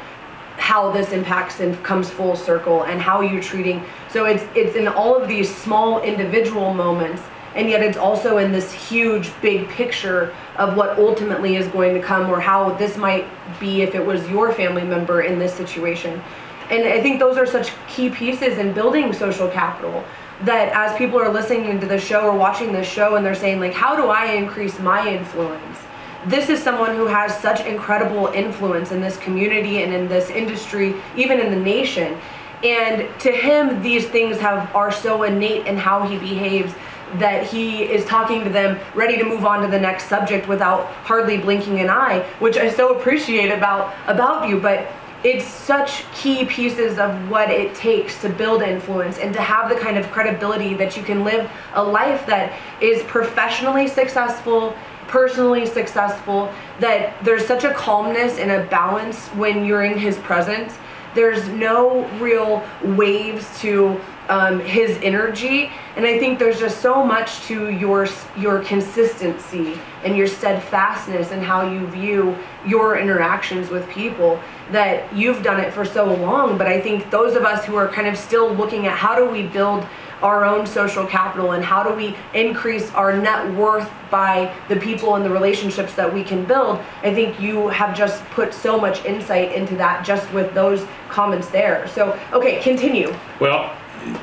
how 0.56 0.92
this 0.92 1.12
impacts 1.12 1.61
and 1.61 1.82
comes 1.82 2.09
full 2.11 2.37
circle 2.37 2.85
and 2.85 3.00
how 3.00 3.23
you're 3.23 3.42
treating 3.42 3.82
so 4.11 4.26
it's 4.26 4.44
it's 4.54 4.76
in 4.76 4.87
all 4.87 5.16
of 5.20 5.26
these 5.26 5.52
small 5.52 6.02
individual 6.02 6.75
moments 6.75 7.23
and 7.54 7.68
yet 7.68 7.82
it's 7.82 7.97
also 7.97 8.37
in 8.37 8.52
this 8.52 8.70
huge 8.70 9.32
big 9.40 9.66
picture 9.70 10.35
of 10.56 10.76
what 10.76 10.99
ultimately 10.99 11.56
is 11.56 11.66
going 11.68 11.94
to 11.94 12.00
come 12.00 12.30
or 12.30 12.38
how 12.38 12.70
this 12.75 12.99
might 12.99 13.26
be 13.59 13.80
if 13.80 13.94
it 13.94 14.04
was 14.04 14.28
your 14.28 14.52
family 14.52 14.85
member 14.85 15.23
in 15.23 15.38
this 15.38 15.54
situation 15.54 16.23
and 16.71 16.85
i 16.87 17.00
think 17.00 17.19
those 17.19 17.37
are 17.37 17.47
such 17.47 17.73
key 17.89 18.11
pieces 18.11 18.59
in 18.59 18.73
building 18.73 19.12
social 19.12 19.49
capital 19.49 20.05
that 20.43 20.73
as 20.73 20.97
people 20.97 21.19
are 21.19 21.31
listening 21.31 21.79
to 21.81 21.87
the 21.87 21.99
show 21.99 22.23
or 22.23 22.37
watching 22.37 22.73
this 22.73 22.89
show 22.89 23.17
and 23.17 23.25
they're 23.27 23.35
saying 23.35 23.61
like 23.61 23.73
how 23.73 23.95
do 23.95 24.09
i 24.09 24.33
increase 24.33 24.79
my 24.79 25.09
influence 25.09 25.79
this 26.27 26.50
is 26.50 26.62
someone 26.62 26.97
who 26.97 27.07
has 27.07 27.35
such 27.39 27.65
incredible 27.65 28.27
influence 28.29 28.93
in 28.93 29.00
this 29.00 29.17
community 29.17 29.83
and 29.83 29.93
in 29.93 30.07
this 30.07 30.29
industry, 30.29 30.95
even 31.17 31.41
in 31.41 31.50
the 31.50 31.59
nation. 31.59 32.19
And 32.62 33.09
to 33.21 33.33
him, 33.33 33.83
these 33.83 34.07
things 34.07 34.39
have 34.39 34.75
are 34.75 34.93
so 34.93 35.23
innate 35.23 35.67
in 35.67 35.79
how 35.79 36.07
he 36.07 36.19
behaves 36.19 36.75
that 37.15 37.47
he 37.47 37.85
is 37.85 38.05
talking 38.05 38.45
to 38.45 38.50
them, 38.50 38.79
ready 38.95 39.17
to 39.17 39.25
move 39.25 39.45
on 39.47 39.62
to 39.62 39.69
the 39.69 39.81
next 39.81 40.09
subject 40.09 40.47
without 40.47 40.87
hardly 41.05 41.39
blinking 41.39 41.81
an 41.81 41.89
eye, 41.89 42.21
which 42.39 42.57
I 42.57 42.71
so 42.71 42.97
appreciate 42.97 43.50
about 43.50 43.95
about 44.07 44.47
you. 44.49 44.61
But 44.61 44.87
it's 45.23 45.45
such 45.45 46.11
key 46.15 46.47
pieces 46.47 46.99
of 46.99 47.31
what 47.31 47.50
it 47.50 47.75
takes 47.75 48.21
to 48.23 48.29
build 48.29 48.62
influence 48.62 49.19
and 49.19 49.35
to 49.35 49.41
have 49.41 49.69
the 49.69 49.77
kind 49.77 49.99
of 49.99 50.11
credibility 50.11 50.75
that 50.75 50.97
you 50.97 51.03
can 51.03 51.25
live 51.25 51.50
a 51.75 51.83
life 51.83 52.25
that 52.27 52.59
is 52.81 53.03
professionally 53.03 53.87
successful 53.87 54.75
personally 55.11 55.67
successful 55.67 56.53
that 56.79 57.23
there's 57.25 57.45
such 57.45 57.65
a 57.65 57.75
calmness 57.75 58.39
and 58.39 58.50
a 58.50 58.65
balance 58.67 59.27
when 59.31 59.65
you're 59.65 59.83
in 59.83 59.99
his 59.99 60.17
presence. 60.19 60.79
There's 61.17 61.49
no 61.49 62.07
real 62.21 62.62
waves 62.85 63.61
to 63.61 64.00
um, 64.30 64.60
his 64.60 64.96
energy. 65.02 65.70
And 65.96 66.06
i 66.06 66.18
think 66.18 66.38
there's 66.38 66.58
just 66.58 66.80
so 66.80 67.04
much 67.04 67.40
to 67.42 67.70
your 67.70 68.08
your 68.38 68.60
consistency 68.60 69.78
and 70.04 70.16
your 70.16 70.28
steadfastness 70.28 71.32
and 71.32 71.42
how 71.42 71.70
you 71.70 71.87
view 71.88 72.37
your 72.66 72.99
interactions 72.99 73.68
with 73.68 73.87
people 73.90 74.40
that 74.70 75.12
you've 75.12 75.42
done 75.42 75.60
it 75.60 75.75
for 75.75 75.84
so 75.84 76.14
long. 76.14 76.56
But 76.56 76.68
i 76.68 76.80
think 76.80 77.10
those 77.10 77.34
of 77.34 77.44
us 77.44 77.64
who 77.64 77.76
are 77.76 77.88
kind 77.88 78.06
of 78.06 78.16
still 78.16 78.54
looking 78.54 78.87
at 78.87 78.96
how 78.96 79.14
do 79.16 79.26
we 79.28 79.42
build 79.42 79.87
our 80.22 80.44
own 80.44 80.66
social 80.66 81.06
capital 81.06 81.52
and 81.52 81.64
how 81.64 81.82
do 81.82 81.94
we 81.94 82.14
increase 82.34 82.90
our 82.92 83.16
net 83.16 83.54
worth 83.54 83.90
by 84.10 84.54
the 84.68 84.76
people 84.76 85.14
and 85.14 85.25
the 85.25 85.30
relationships 85.30 85.94
that 85.94 86.12
we 86.12 86.22
can 86.22 86.44
build 86.44 86.78
i 87.02 87.14
think 87.14 87.40
you 87.40 87.68
have 87.68 87.96
just 87.96 88.22
put 88.26 88.52
so 88.52 88.78
much 88.78 89.02
insight 89.06 89.50
into 89.52 89.75
that 89.76 90.04
just 90.04 90.30
with 90.34 90.52
those 90.52 90.87
comments 91.10 91.49
there. 91.49 91.87
So 91.88 92.18
okay 92.32 92.62
continue. 92.62 93.14
Well, 93.40 93.76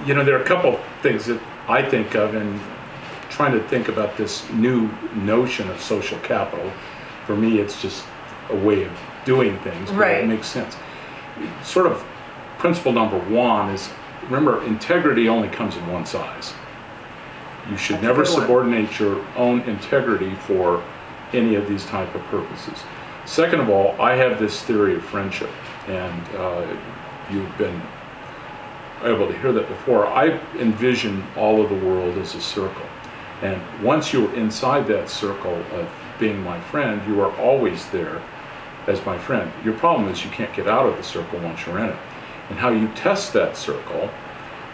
you 0.06 0.14
know, 0.14 0.24
there 0.24 0.38
are 0.38 0.42
a 0.42 0.46
couple 0.46 0.80
things 1.02 1.26
that 1.26 1.40
I 1.68 1.82
think 1.88 2.16
of 2.16 2.36
in 2.36 2.60
trying 3.30 3.54
to 3.54 3.64
think 3.68 3.88
about 3.90 4.18
this 4.18 4.50
new 4.52 4.90
notion 5.16 5.70
of 5.70 5.80
social 5.82 6.18
capital. 6.20 6.72
For 7.26 7.36
me, 7.36 7.60
it's 7.60 7.82
just 7.82 8.04
a 8.50 8.56
way 8.56 8.84
of 8.84 8.92
doing 9.26 9.58
things, 9.60 9.90
but 9.92 9.98
Right. 10.00 10.24
it 10.24 10.28
makes 10.28 10.48
sense. 10.48 10.76
Sort 11.64 11.86
of 11.86 12.04
principle 12.58 12.92
number 12.92 13.18
one 13.20 13.70
is 13.70 13.90
remember, 14.30 14.64
integrity 14.64 15.30
only 15.30 15.48
comes 15.50 15.76
in 15.78 15.86
one 15.92 16.06
size. 16.06 16.54
You 17.70 17.78
should 17.78 17.98
That's 17.98 18.04
never 18.04 18.24
one. 18.24 18.32
subordinate 18.32 19.00
your 19.00 19.24
own 19.36 19.62
integrity 19.62 20.34
for 20.36 20.82
any 21.34 21.56
of 21.56 21.68
these 21.68 21.86
type 21.86 22.14
of 22.16 22.24
purposes. 22.28 22.80
Second 23.26 23.60
of 23.60 23.70
all, 23.70 23.94
I 24.00 24.16
have 24.16 24.40
this 24.40 24.62
theory 24.64 24.96
of 24.96 25.04
friendship, 25.04 25.50
and 25.88 26.22
uh, 26.38 26.62
you've 27.30 27.58
been 27.58 27.80
able 29.04 29.28
to 29.28 29.38
hear 29.40 29.52
that 29.54 29.68
before. 29.68 30.08
I 30.08 30.40
envision 30.56 31.24
all 31.36 31.62
of 31.62 31.70
the 31.70 31.86
world 31.86 32.18
as 32.18 32.36
a 32.36 32.42
circle. 32.42 32.86
And 33.42 33.62
once 33.84 34.12
you're 34.12 34.34
inside 34.36 34.88
that 34.88 35.10
circle 35.10 35.56
of 35.74 35.90
being 36.20 36.42
my 36.42 36.60
friend, 36.60 37.02
you 37.08 37.22
are 37.22 37.36
always 37.40 37.88
there 37.90 38.22
as 38.88 39.06
my 39.06 39.18
friend. 39.18 39.52
Your 39.64 39.76
problem 39.76 40.10
is 40.10 40.24
you 40.24 40.32
can't 40.32 40.54
get 40.56 40.68
out 40.68 40.88
of 40.88 40.98
the 40.98 41.04
circle 41.04 41.40
once 41.40 41.66
you're 41.66 41.78
in 41.80 41.90
it. 41.90 42.00
And 42.50 42.58
how 42.58 42.70
you 42.70 42.88
test 42.96 43.34
that 43.34 43.58
circle 43.58 44.10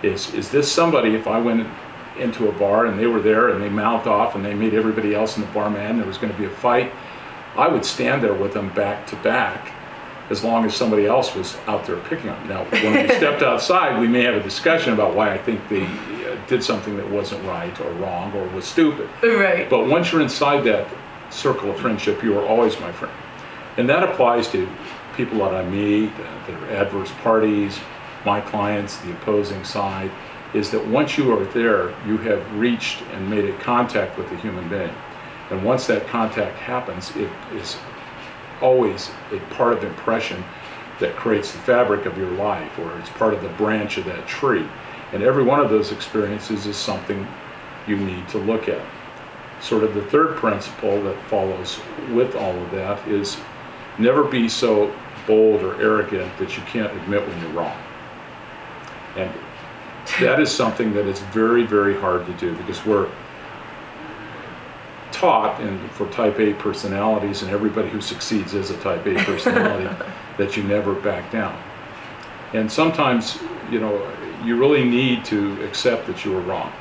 is 0.03 0.33
is 0.33 0.51
this 0.51 0.71
somebody, 0.71 1.15
if 1.15 1.27
I 1.27 1.39
went 1.39 1.67
into 2.19 2.47
a 2.47 2.51
bar 2.51 2.85
and 2.85 2.99
they 2.99 3.07
were 3.07 3.21
there 3.21 3.49
and 3.49 3.61
they 3.61 3.69
mouthed 3.69 4.07
off 4.07 4.35
and 4.35 4.45
they 4.45 4.53
made 4.53 4.73
everybody 4.73 5.15
else 5.15 5.37
in 5.37 5.41
the 5.41 5.51
bar 5.51 5.69
mad 5.69 5.91
and 5.91 5.99
there 5.99 6.07
was 6.07 6.17
going 6.17 6.31
to 6.31 6.37
be 6.37 6.45
a 6.45 6.49
fight, 6.49 6.91
I 7.57 7.67
would 7.67 7.83
stand 7.83 8.23
there 8.23 8.33
with 8.33 8.53
them 8.53 8.69
back 8.73 9.07
to 9.07 9.15
back 9.17 9.73
as 10.33 10.43
long 10.43 10.65
as 10.65 10.73
somebody 10.73 11.05
else 11.05 11.35
was 11.35 11.55
out 11.67 11.85
there 11.85 11.97
picking 12.09 12.27
on 12.29 12.47
them. 12.47 12.49
Now, 12.49 12.63
when 12.71 13.03
we 13.03 13.07
stepped 13.13 13.43
outside, 13.51 13.99
we 14.01 14.07
may 14.07 14.23
have 14.23 14.33
a 14.33 14.41
discussion 14.41 14.91
about 14.91 15.15
why 15.15 15.31
I 15.31 15.37
think 15.37 15.61
they 15.69 15.85
uh, 15.85 16.35
did 16.47 16.63
something 16.63 16.97
that 16.97 17.07
wasn't 17.07 17.45
right 17.45 17.79
or 17.79 17.91
wrong 17.93 18.33
or 18.33 18.47
was 18.49 18.65
stupid. 18.65 19.07
right 19.21 19.69
But 19.69 19.85
once 19.85 20.11
you're 20.11 20.21
inside 20.21 20.61
that 20.61 20.87
circle 21.29 21.69
of 21.69 21.79
friendship, 21.79 22.23
you 22.23 22.35
are 22.39 22.45
always 22.47 22.79
my 22.79 22.91
friend. 22.91 23.13
And 23.77 23.87
that 23.89 24.01
applies 24.01 24.47
to 24.53 24.67
people 25.15 25.37
that 25.39 25.53
I 25.53 25.63
meet, 25.69 26.09
uh, 26.09 26.47
that 26.47 26.63
are 26.63 26.69
adverse 26.71 27.11
parties, 27.21 27.79
my 28.25 28.41
clients, 28.41 28.97
the 28.97 29.11
opposing 29.11 29.63
side, 29.63 30.09
is 30.55 30.71
that 30.71 30.83
once 30.87 31.15
you 31.15 31.31
are 31.37 31.45
there, 31.45 31.93
you 32.07 32.17
have 32.17 32.41
reached 32.57 33.03
and 33.13 33.29
made 33.29 33.45
a 33.45 33.55
contact 33.59 34.17
with 34.17 34.31
a 34.31 34.35
human 34.37 34.67
being. 34.67 34.93
And 35.51 35.63
once 35.63 35.85
that 35.87 36.07
contact 36.07 36.57
happens, 36.57 37.15
it 37.15 37.29
is 37.53 37.77
always 38.61 39.09
a 39.31 39.39
part 39.53 39.73
of 39.73 39.83
impression 39.83 40.43
that 40.99 41.15
creates 41.15 41.51
the 41.51 41.59
fabric 41.59 42.05
of 42.05 42.17
your 42.17 42.31
life, 42.31 42.77
or 42.79 42.97
it's 42.99 43.09
part 43.09 43.33
of 43.33 43.41
the 43.41 43.49
branch 43.49 43.97
of 43.97 44.05
that 44.05 44.27
tree. 44.27 44.67
And 45.11 45.23
every 45.23 45.43
one 45.43 45.59
of 45.59 45.69
those 45.69 45.91
experiences 45.91 46.65
is 46.65 46.77
something 46.77 47.27
you 47.87 47.97
need 47.97 48.27
to 48.29 48.37
look 48.37 48.69
at. 48.69 48.81
Sort 49.61 49.83
of 49.83 49.93
the 49.93 50.03
third 50.03 50.35
principle 50.37 51.01
that 51.03 51.21
follows 51.25 51.79
with 52.11 52.35
all 52.35 52.55
of 52.57 52.71
that 52.71 53.05
is 53.07 53.37
never 53.97 54.23
be 54.23 54.49
so 54.49 54.93
bold 55.27 55.61
or 55.61 55.81
arrogant 55.81 56.35
that 56.37 56.57
you 56.57 56.63
can't 56.63 56.91
admit 56.97 57.25
when 57.27 57.39
you're 57.41 57.51
wrong. 57.51 57.77
And 59.15 59.31
that 60.19 60.39
is 60.39 60.51
something 60.51 60.93
that 60.93 61.05
is 61.05 61.19
very, 61.19 61.65
very 61.65 61.99
hard 61.99 62.25
to 62.25 62.33
do 62.33 62.55
because 62.57 62.85
we're 62.85 63.09
taught, 65.23 65.61
and 65.61 65.79
for 65.91 66.05
type 66.09 66.37
A 66.37 66.53
personalities, 66.55 67.43
and 67.43 67.51
everybody 67.51 67.87
who 67.87 68.01
succeeds 68.01 68.53
is 68.53 68.71
a 68.71 68.77
type 68.81 69.05
A 69.05 69.15
personality, 69.23 69.89
that 70.37 70.57
you 70.57 70.63
never 70.63 70.93
back 70.95 71.31
down. 71.31 71.57
And 72.51 72.69
sometimes, 72.69 73.39
you 73.71 73.79
know, 73.79 74.05
you 74.43 74.57
really 74.57 74.83
need 74.83 75.23
to 75.25 75.63
accept 75.63 76.07
that 76.07 76.25
you 76.25 76.33
were 76.33 76.41
wrong. 76.41 76.73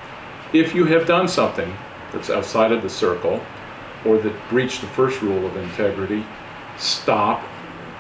If 0.53 0.75
you 0.75 0.85
have 0.87 1.07
done 1.07 1.29
something 1.29 1.73
that's 2.11 2.31
outside 2.31 2.73
of 2.73 2.83
the 2.83 2.91
circle, 2.91 3.41
or 4.05 4.19
that 4.19 4.35
breached 4.49 4.81
the 4.81 4.89
first 4.89 5.23
rule 5.23 5.47
of 5.47 5.57
integrity, 5.57 6.27
stop, 6.79 7.41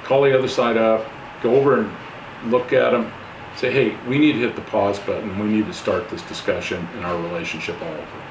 call 0.02 0.22
the 0.22 0.36
other 0.36 0.48
side 0.48 0.76
up, 0.76 1.06
go 1.40 1.54
over 1.54 1.82
and 1.82 2.50
look 2.50 2.72
at 2.72 2.90
them, 2.90 3.12
say, 3.56 3.70
hey, 3.70 3.96
we 4.08 4.18
need 4.18 4.32
to 4.32 4.40
hit 4.40 4.56
the 4.56 4.62
pause 4.62 4.98
button. 4.98 5.38
We 5.38 5.46
need 5.46 5.66
to 5.66 5.72
start 5.72 6.10
this 6.10 6.22
discussion 6.22 6.88
in 6.96 7.04
our 7.04 7.16
relationship 7.28 7.80
all 7.80 7.92
over. 7.92 8.22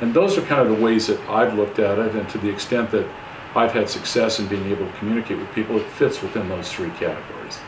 And 0.00 0.14
those 0.14 0.38
are 0.38 0.42
kind 0.42 0.60
of 0.60 0.76
the 0.76 0.82
ways 0.82 1.08
that 1.08 1.20
I've 1.28 1.54
looked 1.54 1.78
at 1.78 1.98
it, 1.98 2.14
and 2.14 2.28
to 2.28 2.38
the 2.38 2.48
extent 2.48 2.90
that 2.92 3.06
I've 3.56 3.72
had 3.72 3.88
success 3.88 4.38
in 4.38 4.46
being 4.46 4.66
able 4.66 4.86
to 4.86 4.92
communicate 4.98 5.38
with 5.38 5.52
people, 5.52 5.76
it 5.78 5.86
fits 5.86 6.22
within 6.22 6.48
those 6.48 6.70
three 6.72 6.90
categories. 6.90 7.58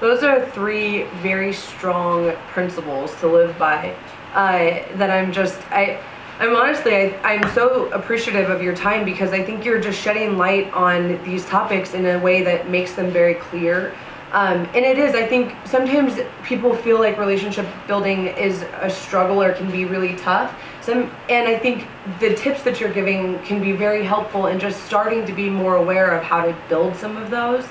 Those 0.00 0.22
are 0.22 0.48
three 0.50 1.04
very 1.22 1.52
strong 1.52 2.32
principles 2.52 3.14
to 3.20 3.26
live 3.26 3.58
by. 3.58 3.94
Uh, 4.34 4.86
that 4.96 5.10
I'm 5.10 5.32
just 5.32 5.60
I. 5.72 6.00
I'm 6.38 6.56
honestly, 6.56 6.94
I, 6.94 7.18
I'm 7.22 7.50
so 7.50 7.90
appreciative 7.90 8.48
of 8.48 8.62
your 8.62 8.74
time 8.74 9.04
because 9.04 9.32
I 9.32 9.44
think 9.44 9.62
you're 9.62 9.78
just 9.78 10.00
shedding 10.00 10.38
light 10.38 10.72
on 10.72 11.22
these 11.22 11.44
topics 11.44 11.92
in 11.92 12.06
a 12.06 12.18
way 12.18 12.42
that 12.44 12.70
makes 12.70 12.94
them 12.94 13.10
very 13.10 13.34
clear. 13.34 13.94
Um, 14.32 14.66
and 14.74 14.76
it 14.76 14.96
is, 14.96 15.14
I 15.14 15.26
think 15.26 15.54
sometimes 15.66 16.18
people 16.44 16.74
feel 16.74 16.98
like 16.98 17.18
relationship 17.18 17.66
building 17.86 18.28
is 18.28 18.64
a 18.80 18.88
struggle 18.88 19.42
or 19.42 19.52
can 19.52 19.70
be 19.70 19.84
really 19.84 20.16
tough. 20.16 20.58
Some, 20.90 21.08
and 21.28 21.46
I 21.46 21.56
think 21.56 21.86
the 22.18 22.34
tips 22.34 22.64
that 22.64 22.80
you're 22.80 22.92
giving 22.92 23.38
can 23.44 23.62
be 23.62 23.70
very 23.70 24.04
helpful 24.04 24.48
in 24.48 24.58
just 24.58 24.84
starting 24.86 25.24
to 25.24 25.32
be 25.32 25.48
more 25.48 25.76
aware 25.76 26.10
of 26.18 26.24
how 26.24 26.44
to 26.44 26.56
build 26.68 26.96
some 26.96 27.16
of 27.16 27.30
those. 27.30 27.64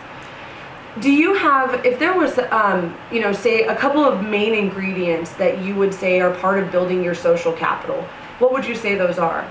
Do 1.02 1.12
you 1.12 1.34
have, 1.34 1.86
if 1.86 2.00
there 2.00 2.18
was, 2.18 2.40
um, 2.52 2.98
you 3.12 3.20
know, 3.20 3.34
say 3.34 3.64
a 3.64 3.76
couple 3.76 4.06
of 4.06 4.24
main 4.24 4.54
ingredients 4.54 5.34
that 5.34 5.62
you 5.62 5.76
would 5.76 5.94
say 5.94 6.22
are 6.22 6.34
part 6.34 6.64
of 6.64 6.72
building 6.72 7.04
your 7.04 7.14
social 7.14 7.52
capital, 7.52 8.02
what 8.40 8.54
would 8.54 8.66
you 8.66 8.74
say 8.74 8.96
those 8.96 9.20
are? 9.20 9.46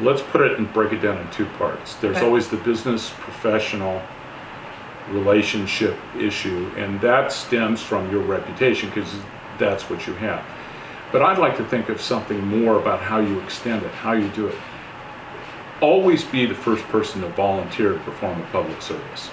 Let's 0.00 0.20
put 0.20 0.42
it 0.42 0.58
and 0.58 0.70
break 0.74 0.92
it 0.92 0.98
down 1.00 1.16
in 1.16 1.30
two 1.30 1.46
parts. 1.56 1.94
There's 1.94 2.18
Okay. 2.18 2.26
always 2.26 2.48
the 2.48 2.58
business 2.58 3.14
professional 3.18 4.02
relationship 5.10 5.96
issue, 6.18 6.70
and 6.76 7.00
that 7.00 7.32
stems 7.32 7.82
from 7.82 8.10
your 8.10 8.20
reputation 8.20 8.90
because 8.90 9.14
that's 9.56 9.88
what 9.88 10.06
you 10.06 10.12
have. 10.16 10.42
But 11.14 11.22
I'd 11.22 11.38
like 11.38 11.56
to 11.58 11.64
think 11.64 11.90
of 11.90 12.00
something 12.00 12.44
more 12.44 12.76
about 12.76 13.00
how 13.00 13.20
you 13.20 13.38
extend 13.42 13.84
it, 13.84 13.92
how 13.92 14.14
you 14.14 14.26
do 14.30 14.48
it. 14.48 14.56
Always 15.80 16.24
be 16.24 16.44
the 16.44 16.56
first 16.56 16.82
person 16.86 17.20
to 17.20 17.28
volunteer 17.28 17.92
to 17.92 17.98
perform 18.00 18.42
a 18.42 18.44
public 18.46 18.82
service. 18.82 19.28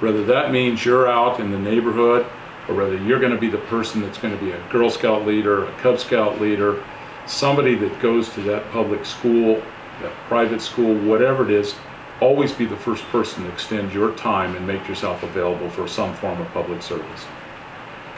Whether 0.00 0.24
that 0.24 0.50
means 0.50 0.84
you're 0.84 1.08
out 1.08 1.38
in 1.38 1.52
the 1.52 1.58
neighborhood, 1.60 2.26
or 2.68 2.74
whether 2.74 2.96
you're 2.96 3.20
going 3.20 3.30
to 3.30 3.38
be 3.38 3.50
the 3.50 3.58
person 3.68 4.00
that's 4.00 4.18
going 4.18 4.36
to 4.36 4.44
be 4.44 4.50
a 4.50 4.60
Girl 4.68 4.90
Scout 4.90 5.24
leader, 5.24 5.66
a 5.66 5.72
Cub 5.78 6.00
Scout 6.00 6.40
leader, 6.40 6.82
somebody 7.24 7.76
that 7.76 8.00
goes 8.00 8.28
to 8.30 8.40
that 8.40 8.68
public 8.72 9.04
school, 9.04 9.62
that 10.00 10.12
private 10.26 10.60
school, 10.60 10.98
whatever 11.08 11.44
it 11.44 11.52
is, 11.52 11.76
always 12.20 12.50
be 12.50 12.66
the 12.66 12.76
first 12.78 13.04
person 13.04 13.44
to 13.44 13.52
extend 13.52 13.94
your 13.94 14.10
time 14.16 14.56
and 14.56 14.66
make 14.66 14.88
yourself 14.88 15.22
available 15.22 15.70
for 15.70 15.86
some 15.86 16.12
form 16.16 16.40
of 16.40 16.48
public 16.48 16.82
service. 16.82 17.26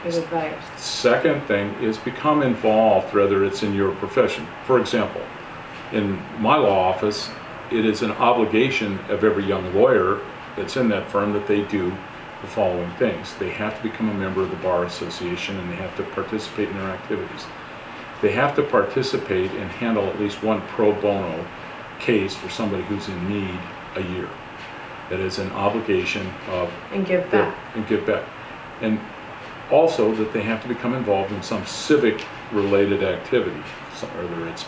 Good 0.05 0.23
advice. 0.23 0.53
Second 0.79 1.41
thing 1.47 1.73
is 1.81 1.97
become 1.97 2.43
involved, 2.43 3.13
whether 3.13 3.43
it's 3.43 3.63
in 3.63 3.73
your 3.73 3.91
profession. 3.95 4.47
For 4.65 4.79
example, 4.79 5.21
in 5.91 6.21
my 6.39 6.57
law 6.57 6.89
office, 6.89 7.29
it 7.71 7.85
is 7.85 8.03
an 8.03 8.11
obligation 8.11 8.99
of 9.09 9.23
every 9.23 9.43
young 9.45 9.73
lawyer 9.73 10.19
that's 10.55 10.77
in 10.77 10.89
that 10.89 11.09
firm 11.09 11.33
that 11.33 11.47
they 11.47 11.63
do 11.63 11.91
the 12.41 12.47
following 12.47 12.91
things. 12.99 13.33
They 13.39 13.49
have 13.49 13.75
to 13.77 13.83
become 13.83 14.09
a 14.09 14.13
member 14.13 14.41
of 14.43 14.51
the 14.51 14.57
Bar 14.57 14.85
Association 14.85 15.57
and 15.57 15.71
they 15.71 15.75
have 15.77 15.95
to 15.97 16.03
participate 16.03 16.69
in 16.69 16.77
their 16.77 16.89
activities. 16.91 17.45
They 18.21 18.31
have 18.33 18.55
to 18.57 18.63
participate 18.63 19.49
and 19.51 19.71
handle 19.71 20.05
at 20.05 20.19
least 20.19 20.43
one 20.43 20.61
pro 20.67 20.93
bono 20.93 21.43
case 21.99 22.35
for 22.35 22.49
somebody 22.49 22.83
who's 22.83 23.07
in 23.07 23.27
need 23.29 23.59
a 23.95 24.01
year. 24.01 24.29
That 25.09 25.19
is 25.19 25.39
an 25.39 25.51
obligation 25.53 26.31
of 26.49 26.69
And 26.93 27.05
give 27.05 27.29
their- 27.31 27.45
back. 27.45 27.55
and 27.73 27.87
give 27.87 28.05
back. 28.05 28.23
And 28.81 28.99
also 29.71 30.13
that 30.15 30.31
they 30.33 30.43
have 30.43 30.61
to 30.61 30.67
become 30.67 30.93
involved 30.93 31.31
in 31.31 31.41
some 31.41 31.65
civic 31.65 32.25
related 32.51 33.03
activity, 33.03 33.61
so- 33.95 34.07
whether 34.07 34.47
it's 34.47 34.65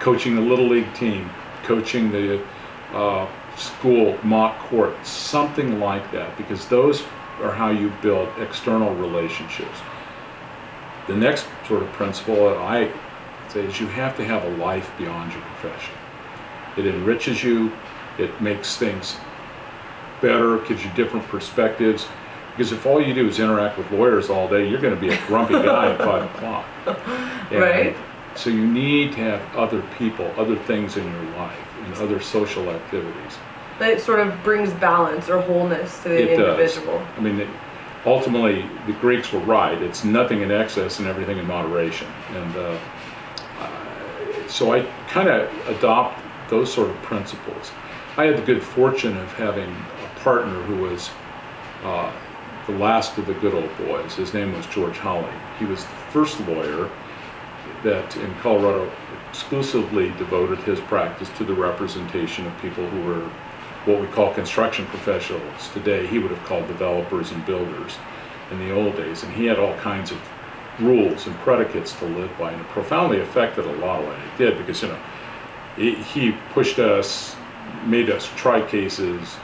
coaching 0.00 0.34
the 0.34 0.42
little 0.42 0.66
league 0.66 0.92
team, 0.94 1.30
coaching 1.62 2.10
the 2.12 2.42
uh, 2.92 3.26
school 3.56 4.18
mock 4.22 4.58
court, 4.58 4.94
something 5.06 5.80
like 5.80 6.10
that, 6.12 6.36
because 6.36 6.66
those 6.68 7.02
are 7.42 7.52
how 7.52 7.70
you 7.70 7.92
build 8.02 8.28
external 8.38 8.94
relationships. 8.94 9.78
The 11.06 11.16
next 11.16 11.46
sort 11.66 11.82
of 11.82 11.92
principle 11.92 12.48
that 12.50 12.58
I 12.58 12.90
say 13.48 13.60
is 13.60 13.80
you 13.80 13.86
have 13.88 14.16
to 14.16 14.24
have 14.24 14.44
a 14.44 14.56
life 14.56 14.90
beyond 14.98 15.32
your 15.32 15.42
profession. 15.42 15.94
It 16.76 16.86
enriches 16.86 17.42
you, 17.42 17.72
it 18.18 18.40
makes 18.40 18.76
things 18.76 19.16
better, 20.20 20.58
gives 20.58 20.84
you 20.84 20.90
different 20.92 21.26
perspectives. 21.28 22.06
Because 22.56 22.70
if 22.72 22.86
all 22.86 23.02
you 23.02 23.12
do 23.14 23.26
is 23.26 23.40
interact 23.40 23.76
with 23.78 23.90
lawyers 23.90 24.30
all 24.30 24.48
day, 24.48 24.68
you're 24.68 24.80
going 24.80 24.94
to 24.94 25.00
be 25.00 25.10
a 25.12 25.26
grumpy 25.26 25.54
guy 25.54 25.90
at 25.92 25.98
five 25.98 26.24
o'clock. 26.34 26.64
And 27.50 27.60
Right. 27.60 27.96
So 28.36 28.48
you 28.50 28.66
need 28.66 29.12
to 29.12 29.18
have 29.18 29.56
other 29.56 29.82
people, 29.98 30.32
other 30.36 30.56
things 30.56 30.96
in 30.96 31.04
your 31.04 31.22
life, 31.36 31.58
and 31.84 31.94
other 31.96 32.20
social 32.20 32.70
activities. 32.70 33.38
That 33.78 34.00
sort 34.00 34.20
of 34.20 34.42
brings 34.42 34.72
balance 34.74 35.28
or 35.28 35.40
wholeness 35.40 36.02
to 36.04 36.08
the 36.08 36.32
It 36.32 36.36
does. 36.36 36.48
individual. 36.58 37.02
I 37.16 37.20
mean, 37.20 37.40
it- 37.40 37.48
ultimately, 38.06 38.64
the 38.86 38.92
Greeks 38.94 39.32
were 39.32 39.40
right. 39.40 39.80
It's 39.82 40.04
nothing 40.04 40.40
in 40.42 40.50
excess 40.50 40.98
and 41.00 41.08
everything 41.08 41.38
in 41.38 41.46
moderation. 41.46 42.08
And 42.34 42.56
uh, 42.56 42.78
uh, 43.60 43.68
so 44.48 44.72
I 44.72 44.82
kind 45.08 45.28
of 45.28 45.48
adopt 45.68 46.20
those 46.50 46.72
sort 46.72 46.88
of 46.90 46.96
principles. 47.02 47.72
I 48.16 48.24
had 48.24 48.36
the 48.38 48.42
good 48.42 48.62
fortune 48.62 49.16
of 49.16 49.32
having 49.34 49.70
a 49.70 50.20
partner 50.20 50.60
who 50.62 50.76
was 50.82 51.10
uh, 51.84 52.10
the 52.66 52.72
last 52.72 53.18
of 53.18 53.26
the 53.26 53.34
good 53.34 53.54
old 53.54 53.76
boys. 53.78 54.14
His 54.14 54.32
name 54.32 54.52
was 54.52 54.66
George 54.66 54.96
Holley. 54.98 55.32
He 55.58 55.64
was 55.64 55.82
the 55.82 55.90
first 56.12 56.40
lawyer 56.40 56.90
that 57.82 58.16
in 58.16 58.34
Colorado 58.36 58.90
exclusively 59.28 60.10
devoted 60.12 60.58
his 60.60 60.80
practice 60.80 61.28
to 61.36 61.44
the 61.44 61.52
representation 61.52 62.46
of 62.46 62.62
people 62.62 62.88
who 62.88 63.02
were 63.02 63.30
what 63.84 64.00
we 64.00 64.06
call 64.06 64.32
construction 64.32 64.86
professionals. 64.86 65.68
Today, 65.74 66.06
he 66.06 66.18
would 66.18 66.30
have 66.30 66.42
called 66.44 66.66
developers 66.66 67.32
and 67.32 67.44
builders 67.44 67.96
in 68.50 68.58
the 68.58 68.72
old 68.72 68.96
days. 68.96 69.22
And 69.22 69.32
he 69.34 69.44
had 69.44 69.58
all 69.58 69.76
kinds 69.78 70.10
of 70.10 70.18
rules 70.80 71.26
and 71.26 71.36
predicates 71.36 71.92
to 71.98 72.06
live 72.06 72.30
by, 72.38 72.52
and 72.52 72.60
it 72.60 72.68
profoundly 72.68 73.20
affected 73.20 73.66
a 73.66 73.72
lot 73.76 74.00
of 74.00 74.06
what 74.06 74.16
I 74.16 74.36
did 74.38 74.56
because, 74.56 74.82
you 74.82 74.88
know, 74.88 75.00
he, 75.76 75.94
he 75.96 76.32
pushed 76.52 76.78
us, 76.78 77.36
made 77.84 78.08
us 78.08 78.30
try 78.36 78.62
cases, 78.66 79.36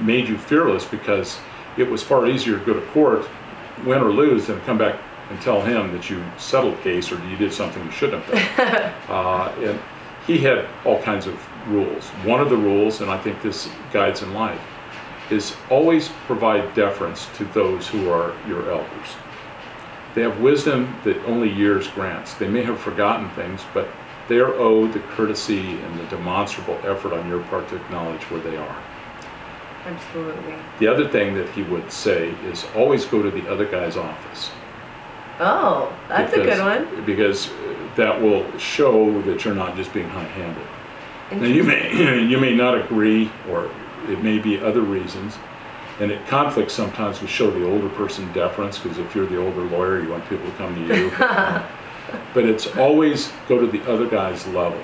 made 0.00 0.28
you 0.28 0.38
fearless 0.38 0.84
because 0.84 1.38
it 1.76 1.88
was 1.88 2.02
far 2.02 2.26
easier 2.26 2.58
to 2.58 2.64
go 2.64 2.74
to 2.74 2.86
court, 2.88 3.28
win 3.84 4.02
or 4.02 4.12
lose, 4.12 4.46
than 4.46 4.60
come 4.62 4.78
back 4.78 5.00
and 5.30 5.40
tell 5.40 5.62
him 5.62 5.92
that 5.92 6.10
you 6.10 6.22
settled 6.36 6.76
the 6.76 6.82
case 6.82 7.10
or 7.10 7.24
you 7.28 7.36
did 7.36 7.52
something 7.52 7.84
you 7.84 7.90
shouldn't 7.90 8.22
have 8.24 8.56
done. 8.56 8.94
uh, 9.08 9.54
and 9.60 9.80
he 10.26 10.38
had 10.38 10.66
all 10.84 11.00
kinds 11.02 11.26
of 11.26 11.68
rules. 11.68 12.08
One 12.24 12.40
of 12.40 12.50
the 12.50 12.56
rules, 12.56 13.00
and 13.00 13.10
I 13.10 13.18
think 13.18 13.40
this 13.42 13.68
guides 13.92 14.22
in 14.22 14.34
life, 14.34 14.60
is 15.30 15.56
always 15.70 16.10
provide 16.26 16.74
deference 16.74 17.28
to 17.36 17.44
those 17.46 17.88
who 17.88 18.10
are 18.10 18.34
your 18.46 18.70
elders. 18.70 19.08
They 20.14 20.22
have 20.22 20.40
wisdom 20.40 20.94
that 21.04 21.16
only 21.24 21.50
years 21.50 21.88
grants. 21.88 22.34
They 22.34 22.48
may 22.48 22.62
have 22.62 22.78
forgotten 22.78 23.30
things, 23.30 23.62
but 23.72 23.88
they 24.28 24.38
are 24.38 24.52
owed 24.54 24.92
the 24.92 25.00
courtesy 25.00 25.80
and 25.80 25.98
the 25.98 26.04
demonstrable 26.04 26.78
effort 26.84 27.12
on 27.14 27.28
your 27.28 27.42
part 27.44 27.68
to 27.70 27.76
acknowledge 27.76 28.22
where 28.24 28.40
they 28.40 28.56
are. 28.56 28.82
Absolutely. 29.84 30.54
The 30.78 30.86
other 30.86 31.08
thing 31.08 31.34
that 31.34 31.48
he 31.50 31.62
would 31.64 31.90
say 31.90 32.30
is 32.44 32.64
always 32.76 33.04
go 33.04 33.22
to 33.22 33.30
the 33.30 33.50
other 33.50 33.66
guy's 33.66 33.96
office. 33.96 34.50
Oh, 35.40 35.92
that's 36.08 36.32
a 36.34 36.36
good 36.36 36.58
one. 36.60 37.04
Because 37.04 37.48
uh, 37.48 37.88
that 37.96 38.20
will 38.20 38.46
show 38.58 39.20
that 39.22 39.44
you're 39.44 39.54
not 39.54 39.76
just 39.76 39.92
being 39.92 40.08
high-handed. 40.08 40.66
Now, 41.40 41.46
you 41.46 41.64
may, 41.64 42.22
you 42.28 42.38
may 42.38 42.54
not 42.54 42.78
agree, 42.78 43.30
or 43.50 43.70
it 44.08 44.22
may 44.22 44.38
be 44.38 44.60
other 44.60 44.82
reasons, 44.82 45.36
and 45.98 46.10
it 46.10 46.24
conflicts 46.26 46.74
sometimes 46.74 47.20
with 47.20 47.30
show 47.30 47.50
the 47.50 47.66
older 47.66 47.88
person 47.90 48.30
deference, 48.32 48.78
because 48.78 48.98
if 48.98 49.14
you're 49.14 49.26
the 49.26 49.38
older 49.38 49.62
lawyer, 49.62 50.02
you 50.02 50.10
want 50.10 50.28
people 50.28 50.46
to 50.46 50.56
come 50.56 50.74
to 50.74 50.96
you. 50.96 51.10
But 52.34 52.44
it's 52.44 52.66
always 52.76 53.32
go 53.48 53.58
to 53.58 53.66
the 53.66 53.82
other 53.90 54.06
guy's 54.06 54.46
level. 54.48 54.80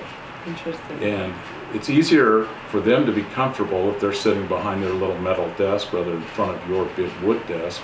Interesting. 0.47 1.03
And 1.03 1.33
it's 1.73 1.89
easier 1.89 2.45
for 2.69 2.79
them 2.79 3.05
to 3.05 3.11
be 3.11 3.23
comfortable 3.23 3.91
if 3.91 3.99
they're 3.99 4.13
sitting 4.13 4.47
behind 4.47 4.81
their 4.83 4.93
little 4.93 5.17
metal 5.19 5.51
desk 5.57 5.93
rather 5.93 6.11
than 6.11 6.21
in 6.21 6.27
front 6.29 6.61
of 6.61 6.69
your 6.69 6.85
big 6.95 7.11
wood 7.21 7.45
desk 7.47 7.81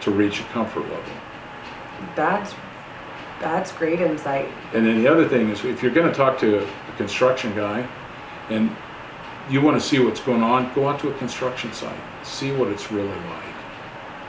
to 0.00 0.10
reach 0.10 0.40
a 0.40 0.44
comfort 0.44 0.82
level. 0.82 1.12
That's 2.14 2.54
that's 3.40 3.70
great 3.72 4.00
insight. 4.00 4.48
And 4.74 4.86
then 4.86 5.00
the 5.00 5.08
other 5.08 5.28
thing 5.28 5.48
is, 5.48 5.64
if 5.64 5.82
you're 5.82 5.92
gonna 5.92 6.12
talk 6.12 6.38
to 6.40 6.64
a 6.64 6.96
construction 6.96 7.54
guy 7.54 7.86
and 8.50 8.74
you 9.48 9.60
wanna 9.60 9.80
see 9.80 9.98
what's 10.00 10.20
going 10.20 10.42
on, 10.42 10.72
go 10.74 10.88
out 10.88 11.00
to 11.00 11.10
a 11.10 11.14
construction 11.14 11.72
site, 11.72 11.98
see 12.24 12.52
what 12.52 12.68
it's 12.68 12.90
really 12.90 13.08
like. 13.08 13.54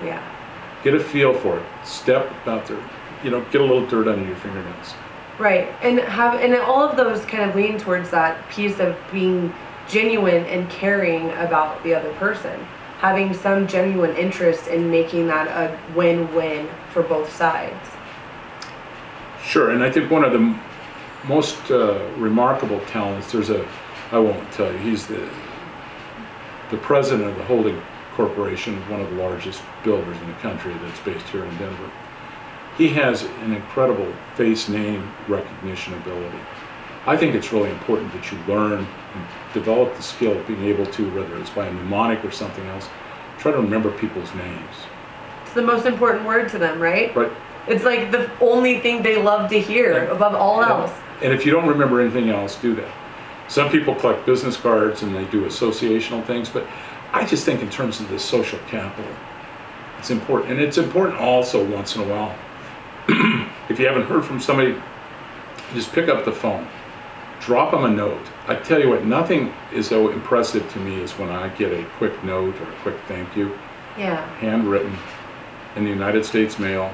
Yeah. 0.03 0.35
Get 0.83 0.93
a 0.93 0.99
feel 0.99 1.33
for 1.33 1.59
it, 1.59 1.65
step 1.83 2.31
out 2.47 2.67
there, 2.67 2.81
you 3.23 3.31
know, 3.31 3.41
get 3.51 3.61
a 3.61 3.65
little 3.65 3.85
dirt 3.85 4.07
under 4.07 4.25
your 4.25 4.37
fingernails. 4.37 4.93
Right. 5.39 5.69
And 5.81 5.99
have 5.99 6.39
and 6.41 6.53
all 6.55 6.83
of 6.83 6.97
those 6.97 7.23
kind 7.25 7.49
of 7.49 7.55
lean 7.55 7.77
towards 7.79 8.09
that 8.09 8.49
piece 8.49 8.79
of 8.79 8.97
being 9.11 9.53
genuine 9.87 10.43
and 10.45 10.69
caring 10.69 11.31
about 11.31 11.81
the 11.83 11.95
other 11.95 12.13
person. 12.15 12.59
Having 12.99 13.33
some 13.33 13.65
genuine 13.65 14.15
interest 14.17 14.67
in 14.67 14.91
making 14.91 15.27
that 15.27 15.47
a 15.47 15.79
win-win 15.95 16.67
for 16.91 17.01
both 17.01 17.33
sides. 17.33 17.89
Sure, 19.41 19.71
and 19.71 19.81
I 19.81 19.89
think 19.89 20.11
one 20.11 20.25
of 20.25 20.33
the 20.33 20.59
most 21.25 21.71
uh, 21.71 22.05
remarkable 22.17 22.81
talents, 22.87 23.31
there's 23.31 23.49
a, 23.49 23.65
I 24.11 24.19
won't 24.19 24.51
tell 24.51 24.69
you, 24.71 24.77
he's 24.79 25.07
the, 25.07 25.29
the 26.71 26.77
president 26.77 27.29
of 27.29 27.37
the 27.37 27.45
holding 27.45 27.81
corporation, 28.15 28.75
one 28.89 28.99
of 28.99 29.09
the 29.09 29.15
largest 29.15 29.61
builders 29.83 30.17
in 30.19 30.27
the 30.27 30.33
country 30.33 30.73
that's 30.81 30.99
based 30.99 31.25
here 31.29 31.45
in 31.45 31.57
Denver. 31.57 31.89
He 32.79 32.87
has 32.91 33.23
an 33.43 33.51
incredible 33.51 34.09
face 34.35 34.69
name 34.69 35.11
recognition 35.27 35.93
ability. 35.95 36.39
I 37.05 37.17
think 37.17 37.35
it's 37.35 37.51
really 37.51 37.69
important 37.71 38.13
that 38.13 38.31
you 38.31 38.37
learn 38.47 38.79
and 39.13 39.25
develop 39.53 39.93
the 39.97 40.01
skill 40.01 40.31
of 40.39 40.47
being 40.47 40.63
able 40.63 40.85
to, 40.85 41.11
whether 41.13 41.37
it's 41.41 41.49
by 41.49 41.67
a 41.67 41.73
mnemonic 41.73 42.23
or 42.23 42.31
something 42.31 42.65
else, 42.67 42.87
try 43.37 43.51
to 43.51 43.57
remember 43.57 43.91
people's 43.91 44.33
names. 44.33 44.75
It's 45.43 45.53
the 45.53 45.61
most 45.61 45.85
important 45.85 46.25
word 46.25 46.47
to 46.51 46.57
them, 46.57 46.79
right? 46.79 47.13
Right? 47.13 47.31
It's 47.67 47.83
like 47.83 48.11
the 48.11 48.31
only 48.39 48.79
thing 48.79 49.03
they 49.03 49.21
love 49.21 49.49
to 49.49 49.59
hear 49.59 50.05
Yeah. 50.05 50.11
above 50.15 50.33
all 50.33 50.61
And- 50.61 50.71
else. 50.71 50.91
And 51.21 51.33
if 51.33 51.45
you 51.45 51.51
don't 51.51 51.67
remember 51.67 51.99
anything 51.99 52.29
else, 52.29 52.55
do 52.55 52.75
that. 52.75 52.87
Some 53.49 53.69
people 53.69 53.93
collect 53.93 54.25
business 54.25 54.55
cards 54.55 55.01
and 55.03 55.13
they 55.13 55.25
do 55.25 55.43
associational 55.45 56.23
things, 56.23 56.47
but 56.47 56.65
I 57.11 57.25
just 57.25 57.43
think 57.43 57.61
in 57.61 57.69
terms 57.69 57.99
of 57.99 58.07
the 58.09 58.19
social 58.19 58.59
capital, 58.69 59.11
it's 59.97 60.11
important. 60.11 60.51
And 60.51 60.61
it's 60.61 60.77
important 60.77 61.19
also 61.19 61.61
once 61.65 61.97
in 61.97 62.03
a 62.03 62.05
while. 62.05 62.33
if 63.69 63.79
you 63.79 63.87
haven't 63.87 64.03
heard 64.03 64.23
from 64.25 64.39
somebody, 64.39 64.75
just 65.73 65.91
pick 65.93 66.09
up 66.09 66.25
the 66.25 66.31
phone, 66.31 66.67
drop 67.39 67.71
them 67.71 67.83
a 67.85 67.89
note. 67.89 68.25
I 68.47 68.55
tell 68.55 68.79
you 68.79 68.89
what, 68.89 69.05
nothing 69.05 69.53
is 69.73 69.87
so 69.87 70.09
impressive 70.09 70.69
to 70.73 70.79
me 70.79 71.01
as 71.03 71.11
when 71.17 71.29
I 71.29 71.49
get 71.49 71.71
a 71.71 71.83
quick 71.97 72.23
note 72.23 72.55
or 72.59 72.63
a 72.63 72.75
quick 72.81 72.95
thank 73.07 73.35
you 73.35 73.57
Yeah. 73.97 74.25
handwritten 74.37 74.95
in 75.75 75.83
the 75.83 75.89
United 75.89 76.25
States 76.25 76.57
mail, 76.59 76.91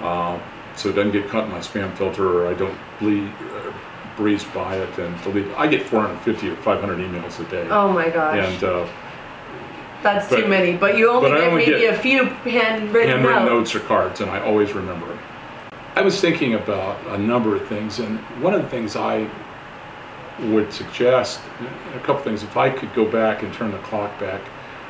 uh, 0.00 0.38
so 0.76 0.88
it 0.90 0.92
doesn't 0.94 1.12
get 1.12 1.28
caught 1.28 1.44
in 1.44 1.50
my 1.50 1.58
spam 1.58 1.92
filter 1.96 2.42
or 2.42 2.48
I 2.48 2.54
don't 2.54 2.76
bleed, 3.00 3.30
uh, 3.56 3.72
breeze 4.16 4.44
by 4.44 4.76
it 4.76 4.98
and 4.98 5.20
delete. 5.22 5.46
I 5.56 5.66
get 5.66 5.82
450 5.82 6.50
or 6.50 6.56
500 6.56 6.98
emails 6.98 7.38
a 7.40 7.50
day. 7.50 7.66
Oh 7.70 7.92
my 7.92 8.08
gosh. 8.08 8.38
And 8.38 8.64
uh, 8.64 8.86
That's 10.02 10.28
but- 10.28 10.40
too 10.40 10.46
many. 10.46 10.76
But 10.76 10.96
you 10.96 11.10
only 11.10 11.30
but 11.30 11.36
I 11.36 11.40
get 11.40 11.48
only 11.52 11.66
maybe 11.66 11.80
get 11.80 11.94
a 11.94 11.98
few 11.98 12.24
handwritten, 12.24 13.10
handwritten 13.10 13.44
notes. 13.46 13.74
notes 13.74 13.74
or 13.74 13.80
cards, 13.88 14.20
and 14.20 14.30
I 14.30 14.40
always 14.40 14.72
remember 14.72 15.06
them. 15.08 15.18
I 15.96 16.02
was 16.02 16.20
thinking 16.20 16.52
about 16.52 17.02
a 17.06 17.16
number 17.16 17.56
of 17.56 17.66
things, 17.68 18.00
and 18.00 18.18
one 18.42 18.52
of 18.52 18.62
the 18.62 18.68
things 18.68 18.96
I 18.96 19.30
would 20.40 20.70
suggest, 20.70 21.40
a 21.94 22.00
couple 22.00 22.22
things, 22.22 22.42
if 22.42 22.54
I 22.54 22.68
could 22.68 22.92
go 22.92 23.10
back 23.10 23.42
and 23.42 23.50
turn 23.54 23.72
the 23.72 23.78
clock 23.78 24.20
back 24.20 24.42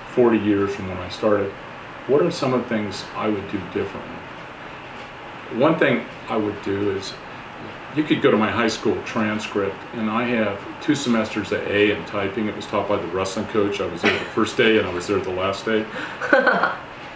40 0.09 0.37
years 0.38 0.75
from 0.75 0.88
when 0.88 0.99
I 0.99 1.09
started, 1.09 1.53
what 2.09 2.23
are 2.23 2.31
some 2.33 2.53
of 2.53 2.64
the 2.64 2.69
things 2.69 3.05
I 3.14 3.29
would 3.29 3.49
do 3.53 3.59
differently? 3.73 4.16
One 5.55 5.79
thing 5.79 6.05
I 6.29 6.37
would 6.37 6.61
do 6.62 6.90
is 6.97 7.14
you 7.95 8.03
could 8.03 8.21
go 8.21 8.33
to 8.33 8.37
my 8.37 8.51
high 8.51 8.66
school 8.66 9.01
transcript, 9.05 9.77
and 9.92 10.11
I 10.11 10.25
have 10.25 10.61
two 10.83 10.97
semesters 10.97 11.53
of 11.53 11.62
A 11.69 11.97
in 11.97 12.05
typing. 12.07 12.49
It 12.49 12.57
was 12.57 12.66
taught 12.66 12.88
by 12.88 12.97
the 12.97 13.07
wrestling 13.09 13.47
coach. 13.47 13.81
I 13.81 13.87
was 13.87 14.03
there 14.03 14.19
the 14.19 14.25
first 14.25 14.57
day, 14.57 14.79
and 14.79 14.88
I 14.88 14.92
was 14.92 15.07
there 15.07 15.21
the 15.21 15.31
last 15.31 15.64
day. 15.64 15.87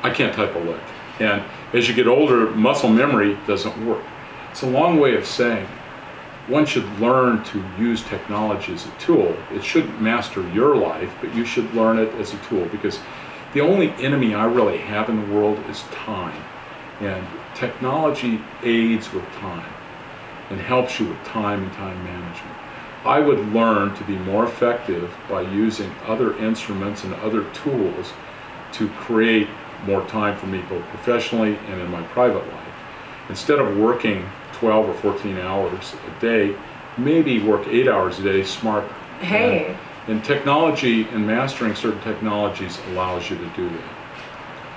I 0.05 0.13
can't 0.15 0.33
type 0.33 0.55
a 0.55 0.59
lick. 0.61 0.81
And 1.19 1.43
as 1.73 1.89
you 1.89 1.95
get 1.95 2.07
older, 2.07 2.51
muscle 2.51 2.89
memory 2.89 3.39
doesn't 3.47 3.87
work. 3.87 4.05
It's 4.51 4.63
a 4.63 4.67
long 4.67 4.99
way 4.99 5.15
of 5.17 5.25
saying 5.25 5.67
one 6.49 6.67
should 6.67 6.89
learn 6.99 7.45
to 7.45 7.65
use 7.79 8.03
technology 8.03 8.75
as 8.75 8.87
a 8.87 8.91
tool. 8.99 9.37
It 9.53 9.63
shouldn't 9.63 10.01
master 10.03 10.47
your 10.51 10.77
life, 10.77 11.13
but 11.21 11.33
you 11.35 11.45
should 11.45 11.73
learn 11.75 11.99
it 11.99 12.13
as 12.15 12.35
a 12.35 12.39
tool 12.39 12.67
because 12.67 12.99
the 13.55 13.61
only 13.61 13.91
enemy 14.05 14.35
I 14.35 14.47
really 14.47 14.79
have 14.79 15.09
in 15.09 15.21
the 15.21 15.33
world 15.33 15.59
is 15.69 15.83
time. 15.93 16.43
And 17.01 17.25
technology 17.55 18.41
aids 18.65 19.13
with 19.13 19.25
time 19.35 19.73
and 20.51 20.61
helps 20.61 20.99
you 20.99 21.07
with 21.07 21.25
time 21.25 21.63
and 21.63 21.73
time 21.75 22.03
management. 22.05 22.57
I 23.05 23.21
would 23.21 23.39
learn 23.55 23.95
to 23.95 24.05
be 24.05 24.17
more 24.19 24.45
effective 24.45 25.17
by 25.29 25.43
using 25.43 25.91
other 26.07 26.37
instruments 26.37 27.05
and 27.05 27.15
other 27.15 27.45
tools 27.53 28.13
to 28.73 28.89
create 28.91 29.49
more 29.87 30.07
time 30.07 30.37
for 30.37 30.47
me 30.47 30.61
both 30.69 30.85
professionally 30.87 31.57
and 31.69 31.81
in 31.81 31.91
my 31.91 32.03
private 32.09 32.47
life. 32.47 32.75
Instead 33.29 33.59
of 33.59 33.77
working 33.77 34.29
12 34.53 34.89
or 34.89 34.95
14 34.95 35.39
hours 35.39 35.95
a 36.07 36.21
day, 36.21 36.57
maybe 36.99 37.43
work 37.43 37.67
eight 37.69 37.89
hours 37.89 38.19
a 38.19 38.23
day 38.23 38.43
smarter. 38.43 38.93
Hey. 39.21 39.77
And, 40.07 40.17
and 40.17 40.25
technology 40.25 41.09
and 41.09 41.27
mastering 41.27 41.75
certain 41.75 42.01
technologies 42.03 42.79
allows 42.89 43.31
you 43.31 43.37
to 43.39 43.49
do 43.51 43.69
that. 43.69 43.97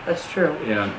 That's 0.06 0.30
true. 0.30 0.52
And 0.66 0.92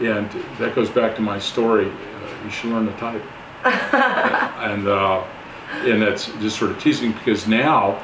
and 0.00 0.30
that 0.58 0.74
goes 0.74 0.90
back 0.90 1.16
to 1.16 1.22
my 1.22 1.38
story. 1.38 1.90
Uh, 1.90 2.44
you 2.44 2.50
should 2.50 2.70
learn 2.70 2.86
to 2.86 2.92
type. 2.98 3.22
and 3.64 4.86
uh, 4.86 5.24
and 5.70 6.02
that's 6.02 6.26
just 6.38 6.58
sort 6.58 6.70
of 6.70 6.80
teasing 6.80 7.12
because 7.12 7.46
now 7.48 8.00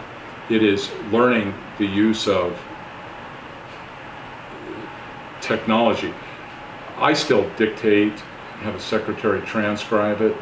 it 0.49 0.63
is 0.63 0.91
learning 1.11 1.55
the 1.79 1.87
use 1.87 2.27
of 2.27 2.59
technology. 5.43 6.15
I 6.99 7.13
still 7.13 7.49
dictate, 7.57 8.19
have 8.61 8.75
a 8.75 8.81
secretary 8.81 9.41
transcribe 9.43 10.23
it. 10.23 10.37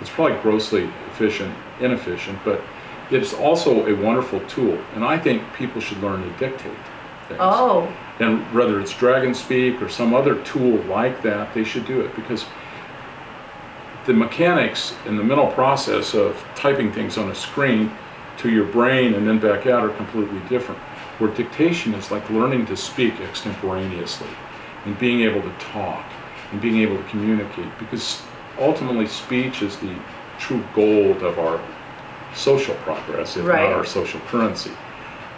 It's 0.00 0.10
probably 0.10 0.38
grossly 0.40 0.90
efficient, 1.12 1.54
inefficient, 1.80 2.38
but 2.44 2.60
it's 3.10 3.34
also 3.34 3.86
a 3.86 3.94
wonderful 3.94 4.40
tool. 4.48 4.78
And 4.94 5.04
I 5.04 5.18
think 5.18 5.42
people 5.54 5.80
should 5.80 6.00
learn 6.02 6.22
to 6.22 6.38
dictate 6.38 6.76
things. 7.28 7.40
Oh, 7.40 7.92
And 8.18 8.40
whether 8.54 8.80
it's 8.80 8.92
Dragon 8.96 9.34
Speak 9.34 9.80
or 9.82 9.88
some 9.88 10.14
other 10.14 10.42
tool 10.42 10.82
like 10.84 11.22
that, 11.22 11.52
they 11.54 11.64
should 11.64 11.86
do 11.86 12.00
it 12.00 12.14
because 12.16 12.44
the 14.06 14.14
mechanics 14.14 14.94
and 15.06 15.18
the 15.18 15.22
mental 15.22 15.48
process 15.48 16.14
of 16.14 16.36
typing 16.54 16.92
things 16.92 17.18
on 17.18 17.30
a 17.30 17.34
screen 17.34 17.92
to 18.38 18.50
your 18.50 18.64
brain 18.64 19.14
and 19.14 19.26
then 19.26 19.38
back 19.38 19.66
out 19.66 19.84
are 19.84 19.94
completely 19.96 20.40
different. 20.48 20.80
Where 21.20 21.30
dictation 21.30 21.92
is 21.92 22.10
like 22.10 22.30
learning 22.30 22.64
to 22.66 22.76
speak 22.76 23.20
extemporaneously 23.20 24.30
and 24.86 24.98
being 24.98 25.20
able 25.20 25.42
to 25.42 25.52
talk 25.58 26.06
and 26.50 26.60
being 26.62 26.78
able 26.78 26.96
to 26.96 27.02
communicate 27.10 27.78
because 27.78 28.22
ultimately 28.58 29.06
speech 29.06 29.60
is 29.60 29.76
the 29.76 29.94
true 30.38 30.64
gold 30.74 31.22
of 31.22 31.38
our 31.38 31.60
social 32.34 32.74
progress, 32.76 33.36
if 33.36 33.44
Right. 33.44 33.68
not 33.68 33.72
our 33.72 33.84
social 33.84 34.18
currency. 34.28 34.70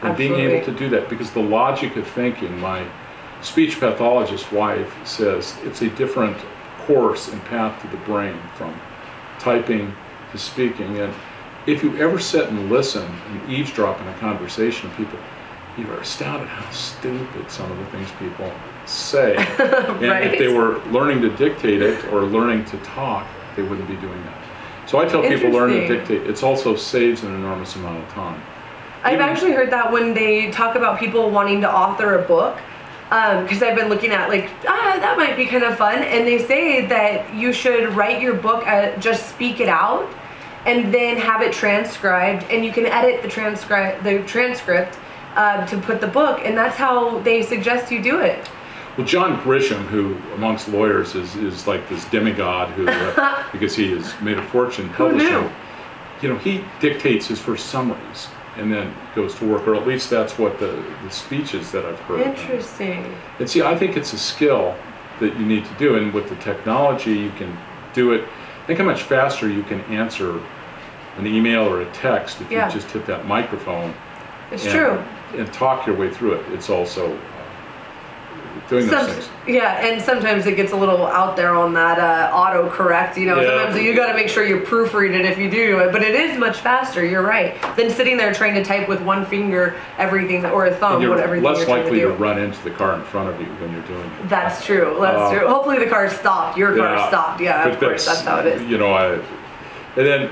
And 0.02 0.16
being 0.16 0.34
able 0.34 0.64
to 0.64 0.70
do 0.70 0.88
that 0.90 1.08
because 1.08 1.30
the 1.32 1.40
logic 1.40 1.96
of 1.96 2.06
thinking, 2.06 2.60
my 2.60 2.84
speech 3.40 3.80
pathologist 3.80 4.52
wife 4.52 4.94
says 5.04 5.56
it's 5.64 5.82
a 5.82 5.88
different 5.88 6.36
course 6.86 7.26
and 7.26 7.44
path 7.46 7.80
to 7.82 7.88
the 7.88 7.96
brain 7.98 8.38
from 8.54 8.72
typing 9.40 9.92
to 10.30 10.38
speaking. 10.38 10.98
And 10.98 11.12
if 11.66 11.82
you 11.82 11.96
ever 11.98 12.20
sit 12.20 12.48
and 12.48 12.70
listen 12.70 13.04
and 13.30 13.52
eavesdrop 13.52 14.00
in 14.00 14.06
a 14.06 14.14
conversation 14.14 14.88
of 14.88 14.96
people, 14.96 15.18
you 15.78 15.90
are 15.90 16.00
astounded 16.00 16.48
how 16.48 16.70
stupid 16.70 17.50
some 17.50 17.70
of 17.70 17.78
the 17.78 17.86
things 17.86 18.10
people 18.18 18.52
say. 18.86 19.36
And 20.02 20.24
if 20.24 20.38
they 20.38 20.48
were 20.48 20.78
learning 20.86 21.22
to 21.22 21.30
dictate 21.36 21.80
it 21.80 22.04
or 22.06 22.24
learning 22.24 22.64
to 22.66 22.76
talk, 22.78 23.26
they 23.56 23.62
wouldn't 23.62 23.88
be 23.88 23.96
doing 23.96 24.22
that. 24.24 24.38
So 24.86 24.98
I 24.98 25.06
tell 25.06 25.22
people 25.22 25.50
learn 25.50 25.70
to 25.70 25.86
dictate. 25.86 26.26
It's 26.26 26.42
also 26.42 26.76
saves 26.76 27.22
an 27.22 27.34
enormous 27.34 27.76
amount 27.76 28.02
of 28.02 28.08
time. 28.10 28.42
I've 29.04 29.14
Even- 29.14 29.28
actually 29.28 29.52
heard 29.52 29.70
that 29.70 29.90
when 29.90 30.14
they 30.14 30.50
talk 30.50 30.76
about 30.76 30.98
people 30.98 31.30
wanting 31.30 31.60
to 31.62 31.72
author 31.72 32.18
a 32.18 32.22
book. 32.22 32.58
Because 33.08 33.62
I've 33.62 33.76
been 33.76 33.90
looking 33.90 34.10
at 34.10 34.30
like 34.30 34.48
ah 34.66 34.96
that 34.98 35.18
might 35.18 35.36
be 35.36 35.44
kind 35.44 35.64
of 35.64 35.76
fun, 35.76 35.98
and 35.98 36.26
they 36.26 36.38
say 36.38 36.86
that 36.86 37.34
you 37.34 37.52
should 37.52 37.94
write 37.94 38.22
your 38.22 38.32
book, 38.32 38.66
uh, 38.66 38.96
just 38.96 39.28
speak 39.28 39.60
it 39.60 39.68
out, 39.68 40.08
and 40.64 40.94
then 40.94 41.18
have 41.18 41.42
it 41.42 41.52
transcribed, 41.52 42.44
and 42.50 42.64
you 42.64 42.72
can 42.72 42.86
edit 42.86 43.20
the 43.20 43.28
transcribe 43.28 44.02
the 44.02 44.22
transcript 44.22 44.96
uh, 45.36 45.66
to 45.66 45.78
put 45.78 46.00
the 46.00 46.06
book, 46.06 46.40
and 46.44 46.56
that's 46.56 46.76
how 46.76 47.18
they 47.20 47.42
suggest 47.42 47.90
you 47.90 48.02
do 48.02 48.20
it. 48.20 48.48
Well, 48.96 49.06
John 49.06 49.40
Grisham, 49.40 49.84
who 49.86 50.16
amongst 50.34 50.68
lawyers 50.68 51.14
is, 51.14 51.34
is 51.36 51.66
like 51.66 51.88
this 51.88 52.04
demigod 52.06 52.68
who, 52.70 52.86
uh, 52.86 53.44
because 53.52 53.74
he 53.74 53.90
has 53.92 54.18
made 54.20 54.38
a 54.38 54.42
fortune 54.48 54.90
publishing, 54.90 55.50
you 56.20 56.28
know, 56.28 56.36
he 56.38 56.62
dictates 56.80 57.26
his 57.26 57.40
first 57.40 57.66
summaries 57.66 58.28
and 58.58 58.70
then 58.70 58.94
goes 59.14 59.34
to 59.36 59.46
work, 59.50 59.66
or 59.66 59.74
at 59.74 59.86
least 59.86 60.10
that's 60.10 60.38
what 60.38 60.58
the, 60.58 60.84
the 61.02 61.10
speeches 61.10 61.72
that 61.72 61.86
I've 61.86 61.98
heard. 62.00 62.20
Interesting. 62.20 63.14
And 63.38 63.48
see, 63.48 63.62
I 63.62 63.74
think 63.74 63.96
it's 63.96 64.12
a 64.12 64.18
skill 64.18 64.76
that 65.20 65.38
you 65.38 65.46
need 65.46 65.64
to 65.64 65.74
do, 65.74 65.96
and 65.96 66.12
with 66.12 66.28
the 66.28 66.36
technology, 66.36 67.14
you 67.14 67.30
can 67.30 67.56
do 67.94 68.12
it. 68.12 68.28
Think 68.66 68.78
how 68.78 68.84
much 68.84 69.04
faster 69.04 69.48
you 69.48 69.62
can 69.62 69.80
answer 69.82 70.38
an 71.16 71.26
email 71.26 71.62
or 71.62 71.80
a 71.80 71.92
text 71.92 72.40
if 72.42 72.50
Yeah. 72.50 72.66
you 72.66 72.72
just 72.74 72.90
hit 72.90 73.06
that 73.06 73.26
microphone 73.26 73.94
It's 74.50 74.64
and, 74.66 74.74
true. 74.74 75.02
And 75.34 75.52
talk 75.52 75.86
your 75.86 75.96
way 75.96 76.10
through 76.12 76.32
it. 76.34 76.52
It's 76.52 76.68
also 76.70 77.14
uh, 77.14 77.18
doing 78.68 78.86
those 78.86 79.06
Some, 79.06 79.06
things. 79.14 79.28
yeah, 79.46 79.84
and 79.86 80.00
sometimes 80.00 80.46
it 80.46 80.56
gets 80.56 80.72
a 80.72 80.76
little 80.76 81.06
out 81.06 81.36
there 81.36 81.54
on 81.54 81.72
that 81.74 81.98
uh, 81.98 82.34
auto 82.34 82.68
correct. 82.70 83.16
You 83.18 83.26
know, 83.26 83.40
Yeah. 83.40 83.48
sometimes 83.64 83.82
you 83.82 83.94
got 83.94 84.08
to 84.08 84.14
make 84.14 84.28
sure 84.28 84.44
you 84.46 84.60
proofread 84.60 85.14
it 85.18 85.24
if 85.24 85.38
you 85.38 85.50
do 85.50 85.66
do 85.68 85.78
it. 85.80 85.92
But 85.92 86.02
it 86.02 86.14
is 86.14 86.38
much 86.38 86.58
faster. 86.60 87.04
You're 87.04 87.22
right. 87.22 87.54
Than 87.76 87.90
sitting 87.90 88.16
there 88.16 88.32
trying 88.34 88.54
to 88.54 88.64
type 88.64 88.88
with 88.88 89.00
one 89.02 89.24
finger 89.26 89.74
everything 89.98 90.44
or 90.46 90.66
a 90.66 90.74
thumb, 90.74 90.94
And 90.94 91.02
you're 91.02 91.10
whatever 91.14 91.40
less 91.40 91.58
you're 91.60 91.68
likely 91.68 92.00
to 92.00 92.06
do. 92.08 92.12
run 92.14 92.38
into 92.38 92.62
the 92.62 92.70
car 92.70 92.94
in 92.94 93.02
front 93.04 93.28
of 93.30 93.40
you 93.40 93.46
when 93.46 93.72
you're 93.72 93.82
doing 93.82 94.04
it. 94.20 94.28
That's 94.28 94.64
true. 94.64 94.96
That's 95.00 95.16
Uh, 95.18 95.38
true. 95.38 95.48
Hopefully 95.48 95.78
the 95.78 95.86
car 95.90 96.08
stopped. 96.10 96.56
Your 96.58 96.76
car 96.76 96.94
Yeah, 96.96 97.08
stopped. 97.08 97.40
Yeah, 97.40 97.64
but 97.64 97.72
of 97.74 97.80
course. 97.80 98.06
That's 98.06 98.20
how 98.22 98.38
it 98.40 98.46
is. 98.46 98.62
You 98.62 98.78
know, 98.78 98.92
I, 98.92 99.14
and 99.14 100.06
then 100.06 100.30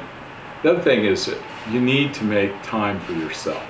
the 0.63 0.73
other 0.73 0.83
thing 0.83 1.05
is 1.05 1.27
that 1.27 1.39
you 1.71 1.81
need 1.81 2.13
to 2.15 2.25
make 2.25 2.51
time 2.63 2.99
for 3.01 3.13
yourself. 3.13 3.63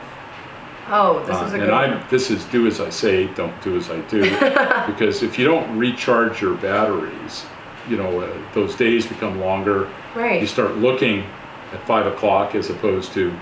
Oh, 0.93 1.23
this 1.27 1.37
Uh, 1.37 1.45
is 1.47 1.53
a 1.53 1.57
and 1.57 1.65
good 1.65 1.71
I'm 1.73 2.03
this 2.11 2.31
is 2.31 2.45
do 2.47 2.67
as 2.67 2.81
I 2.81 2.91
say, 2.91 3.27
don't 3.35 3.59
do 3.63 3.77
as 3.77 3.91
I 3.91 4.01
do, 4.03 4.23
because 4.93 5.23
if 5.23 5.39
you 5.39 5.45
don't 5.47 5.77
recharge 5.79 6.41
your 6.43 6.55
batteries, 6.55 7.47
you 7.89 7.97
know 7.97 8.21
uh, 8.21 8.29
those 8.55 8.75
days 8.75 9.07
become 9.07 9.41
longer. 9.41 9.89
Right. 10.15 10.35
You 10.35 10.39
Right. 10.41 10.49
start 10.49 10.77
looking 10.79 11.25
at 11.73 11.81
five 11.87 12.07
o'clock 12.07 12.55
as 12.55 12.71
opposed 12.71 13.13
to 13.15 13.33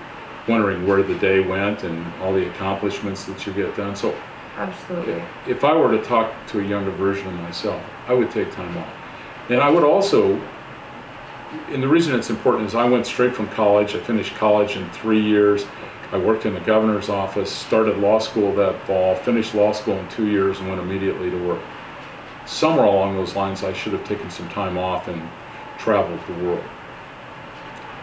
wondering 0.47 0.87
where 0.87 1.03
the 1.03 1.15
day 1.15 1.39
went 1.39 1.83
and 1.83 2.05
all 2.21 2.33
the 2.33 2.47
accomplishments 2.49 3.25
that 3.25 3.45
you 3.45 3.53
get 3.53 3.75
done. 3.75 3.95
So 3.95 4.13
Absolutely. 4.57 5.21
if 5.47 5.63
I 5.63 5.73
were 5.75 5.91
to 5.91 6.03
talk 6.03 6.31
to 6.47 6.59
a 6.59 6.63
younger 6.63 6.91
version 6.91 7.27
of 7.27 7.33
myself, 7.41 7.81
I 8.07 8.13
would 8.13 8.29
take 8.31 8.51
time 8.53 8.75
off. 8.77 8.87
And 9.49 9.59
I 9.61 9.69
would 9.69 9.83
also, 9.83 10.39
and 11.69 11.81
the 11.81 11.87
reason 11.87 12.13
it's 12.15 12.29
important 12.29 12.67
is 12.67 12.75
I 12.75 12.85
went 12.85 13.05
straight 13.05 13.33
from 13.35 13.47
college. 13.49 13.95
I 13.95 13.99
finished 13.99 14.35
college 14.35 14.75
in 14.75 14.87
three 14.91 15.21
years. 15.21 15.65
I 16.11 16.17
worked 16.17 16.45
in 16.45 16.53
the 16.55 16.59
governor's 16.61 17.09
office, 17.09 17.51
started 17.51 17.97
law 17.99 18.17
school 18.19 18.53
that 18.55 18.79
fall, 18.87 19.15
finished 19.15 19.53
law 19.53 19.71
school 19.71 19.95
in 19.95 20.07
two 20.09 20.27
years, 20.27 20.59
and 20.59 20.67
went 20.67 20.81
immediately 20.81 21.29
to 21.29 21.37
work. 21.47 21.61
Somewhere 22.45 22.85
along 22.85 23.15
those 23.15 23.35
lines, 23.35 23.63
I 23.63 23.73
should 23.73 23.93
have 23.93 24.03
taken 24.05 24.29
some 24.31 24.49
time 24.49 24.77
off 24.77 25.07
and 25.07 25.21
traveled 25.77 26.19
the 26.27 26.43
world. 26.43 26.63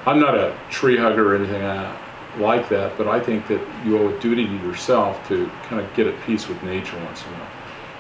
I'm 0.07 0.21
not 0.21 0.37
a 0.37 0.57
tree 0.71 0.97
hugger 0.97 1.33
or 1.33 1.37
anything 1.37 1.63
uh, 1.63 1.97
like 2.39 2.69
that, 2.69 2.97
but 2.97 3.09
I 3.09 3.19
think 3.19 3.49
that 3.49 3.61
you 3.85 3.99
owe 3.99 4.09
a 4.17 4.21
duty 4.21 4.47
to 4.47 4.55
yourself 4.59 5.27
to 5.29 5.51
kind 5.65 5.81
of 5.85 5.93
get 5.95 6.07
at 6.07 6.21
peace 6.23 6.47
with 6.49 6.63
nature 6.63 6.97
once 7.05 7.23
in 7.23 7.29
a 7.29 7.37
while. 7.39 7.49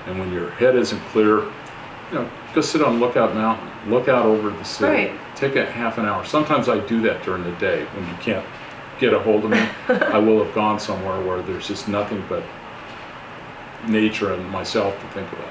And 0.07 0.19
when 0.21 0.33
your 0.33 0.51
head 0.51 0.77
isn't 0.77 1.01
clear, 1.07 1.38
you 1.40 2.14
know, 2.21 2.31
go 2.55 2.61
sit 2.61 2.81
on 2.81 3.01
Lookout 3.01 3.35
Mountain, 3.35 3.69
look 3.90 4.07
out 4.07 4.25
over 4.25 4.51
the 4.51 4.62
city, 4.62 5.09
Right. 5.11 5.21
take 5.35 5.57
a 5.57 5.66
half 5.66 5.99
an 5.99 6.07
hour. 6.07 6.25
Sometimes 6.25 6.69
I 6.69 6.79
do 6.79 7.01
that 7.03 7.25
during 7.25 7.42
the 7.42 7.51
day 7.53 7.85
when 7.87 8.07
you 8.07 8.14
can't 8.21 8.47
get 8.98 9.12
a 9.12 9.18
hold 9.18 9.44
of 9.44 9.50
me. 9.50 9.68
I 9.88 10.18
will 10.18 10.42
have 10.44 10.54
gone 10.54 10.80
somewhere 10.80 11.20
where 11.24 11.42
there's 11.42 11.68
just 11.68 11.88
nothing 11.88 12.24
but 12.28 12.42
nature 13.87 14.32
and 14.32 14.48
myself 14.50 14.98
to 15.00 15.06
think 15.09 15.30
about. 15.32 15.48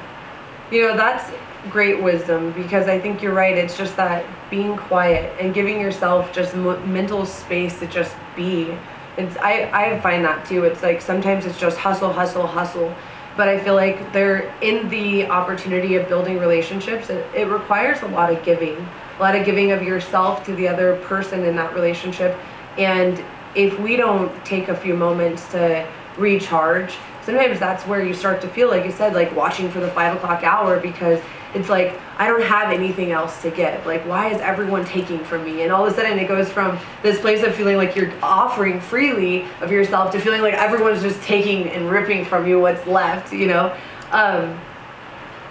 You 0.71 0.81
know, 0.81 0.97
that's 0.97 1.31
great 1.69 2.01
wisdom 2.01 2.51
because 2.51 2.87
I 2.87 2.99
think 2.99 3.21
you're 3.21 3.33
right. 3.33 3.57
It's 3.57 3.77
just 3.77 3.95
that 3.97 4.25
being 4.49 4.75
quiet 4.77 5.33
and 5.39 5.53
giving 5.53 5.79
yourself 5.79 6.31
just 6.33 6.53
m- 6.53 6.91
mental 6.91 7.25
space 7.25 7.79
to 7.79 7.87
just 7.87 8.15
be. 8.35 8.75
It's 9.17 9.37
I 9.37 9.69
I 9.71 9.99
find 10.01 10.25
that 10.25 10.45
too. 10.45 10.63
It's 10.63 10.83
like 10.83 11.01
sometimes 11.01 11.45
it's 11.45 11.59
just 11.59 11.77
hustle, 11.77 12.11
hustle, 12.11 12.47
hustle, 12.47 12.93
but 13.37 13.47
I 13.47 13.59
feel 13.59 13.75
like 13.75 14.11
they're 14.11 14.53
in 14.61 14.89
the 14.89 15.27
opportunity 15.27 15.95
of 15.95 16.07
building 16.07 16.39
relationships. 16.39 17.09
It, 17.09 17.25
it 17.35 17.47
requires 17.47 18.01
a 18.01 18.07
lot 18.07 18.31
of 18.31 18.43
giving, 18.43 18.75
a 19.17 19.21
lot 19.21 19.35
of 19.35 19.45
giving 19.45 19.71
of 19.71 19.83
yourself 19.83 20.45
to 20.45 20.55
the 20.55 20.67
other 20.67 20.97
person 21.03 21.43
in 21.43 21.55
that 21.55 21.73
relationship. 21.73 22.37
And 22.77 23.23
if 23.55 23.79
we 23.79 23.95
don't 23.95 24.45
take 24.45 24.67
a 24.67 24.75
few 24.75 24.95
moments 24.95 25.49
to 25.51 25.87
recharge, 26.17 26.95
sometimes 27.23 27.59
that's 27.59 27.83
where 27.85 28.03
you 28.03 28.13
start 28.13 28.41
to 28.41 28.47
feel, 28.47 28.69
like 28.69 28.85
you 28.85 28.91
said, 28.91 29.13
like 29.13 29.35
watching 29.35 29.69
for 29.69 29.79
the 29.79 29.89
five 29.89 30.15
o'clock 30.15 30.43
hour 30.43 30.79
because 30.79 31.19
it's 31.53 31.69
like 31.69 31.99
I 32.17 32.27
don't 32.27 32.43
have 32.43 32.71
anything 32.71 33.11
else 33.11 33.41
to 33.41 33.49
give. 33.49 33.85
Like, 33.85 34.05
why 34.05 34.29
is 34.29 34.41
everyone 34.41 34.85
taking 34.85 35.23
from 35.23 35.45
me? 35.45 35.63
And 35.63 35.71
all 35.71 35.85
of 35.85 35.93
a 35.93 35.95
sudden, 35.95 36.19
it 36.19 36.27
goes 36.27 36.49
from 36.49 36.77
this 37.01 37.19
place 37.19 37.43
of 37.43 37.55
feeling 37.55 37.77
like 37.77 37.95
you're 37.95 38.13
offering 38.21 38.79
freely 38.79 39.45
of 39.61 39.71
yourself 39.71 40.11
to 40.11 40.19
feeling 40.19 40.41
like 40.41 40.53
everyone's 40.53 41.01
just 41.01 41.21
taking 41.23 41.69
and 41.69 41.89
ripping 41.89 42.25
from 42.25 42.47
you 42.47 42.59
what's 42.59 42.85
left. 42.85 43.33
You 43.33 43.47
know. 43.47 43.77
Um, 44.11 44.59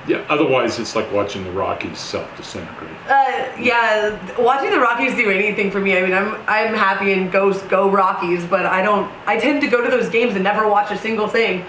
Yeah, 0.06 0.24
otherwise 0.28 0.78
it's 0.78 0.94
like 0.94 1.10
watching 1.12 1.44
the 1.44 1.50
Rockies 1.52 1.98
self-disintegrate. 1.98 2.90
uh, 3.08 3.52
yeah, 3.58 4.18
watching 4.38 4.70
the 4.70 4.78
Rockies 4.78 5.14
do 5.14 5.30
anything 5.30 5.70
for 5.70 5.80
me. 5.80 5.96
I 5.96 6.02
mean, 6.02 6.12
I'm 6.12 6.34
I'm 6.46 6.74
happy 6.74 7.12
and 7.12 7.32
go 7.32 7.52
go 7.68 7.88
Rockies, 7.90 8.44
but 8.44 8.66
I 8.66 8.82
don't. 8.82 9.10
I 9.26 9.38
tend 9.38 9.62
to 9.62 9.66
go 9.68 9.82
to 9.82 9.90
those 9.90 10.08
games 10.10 10.34
and 10.34 10.44
never 10.44 10.68
watch 10.68 10.90
a 10.90 10.98
single 10.98 11.26
thing. 11.28 11.64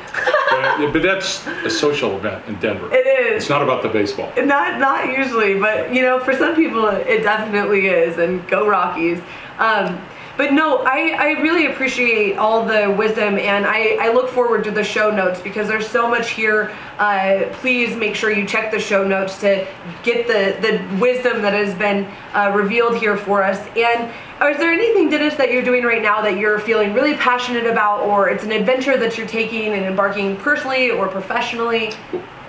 but, 0.50 0.91
but 0.93 1.02
that's 1.02 1.45
a 1.48 1.69
social 1.69 2.17
event 2.17 2.45
in 2.48 2.56
Denver. 2.60 2.93
It 2.93 3.08
is. 3.08 3.43
It's 3.43 3.50
not 3.50 3.62
about 3.62 3.82
the 3.84 3.89
baseball. 3.89 4.32
Not 4.38 4.80
not 4.80 5.17
usually, 5.17 5.58
but 5.60 5.93
you 5.93 6.02
know, 6.02 6.19
for 6.19 6.34
some 6.34 6.56
people 6.56 6.88
it 6.88 7.24
definitely 7.24 7.88
is. 7.88 8.17
And 8.17 8.45
go 8.48 8.67
Rockies. 8.67 9.21
Um, 9.60 9.98
but 10.38 10.52
no, 10.52 10.80
I, 10.80 11.15
I 11.17 11.41
really 11.41 11.67
appreciate 11.67 12.38
all 12.38 12.65
the 12.65 12.93
wisdom 12.98 13.38
and 13.38 13.65
I, 13.65 13.98
I 14.02 14.13
look 14.13 14.30
forward 14.30 14.63
to 14.65 14.71
the 14.71 14.84
show 14.84 15.10
notes 15.10 15.39
because 15.39 15.67
there's 15.67 15.88
so 15.88 16.10
much 16.10 16.32
here. 16.32 16.76
Uh, 16.98 17.45
please 17.54 17.95
make 17.95 18.15
sure 18.15 18.32
you 18.32 18.45
check 18.45 18.71
the 18.71 18.80
show 18.80 19.06
notes 19.08 19.39
to 19.41 19.67
get 20.04 20.28
the, 20.28 20.60
the 20.62 21.00
wisdom 21.00 21.41
that 21.41 21.54
has 21.54 21.74
been 21.76 22.06
uh, 22.34 22.52
revealed 22.54 22.98
here 22.98 23.15
for 23.15 23.43
us. 23.43 23.60
And 23.78 24.12
is 24.52 24.58
there 24.58 24.74
anything, 24.74 25.10
Dennis, 25.10 25.36
that 25.36 25.52
you're 25.52 25.63
doing 25.63 25.84
right 25.84 26.02
now 26.02 26.21
that 26.21 26.38
you're 26.38 26.60
feeling 26.60 26.93
really 26.93 27.15
passionate 27.15 27.65
about 27.65 28.02
or 28.02 28.30
it's 28.30 28.43
an 28.43 28.52
adventure 28.52 28.98
that 28.98 29.17
you're 29.17 29.28
taking 29.28 29.74
and 29.74 29.86
embarking 29.86 30.36
personally 30.38 30.91
or 30.91 31.08
professionally? 31.08 31.93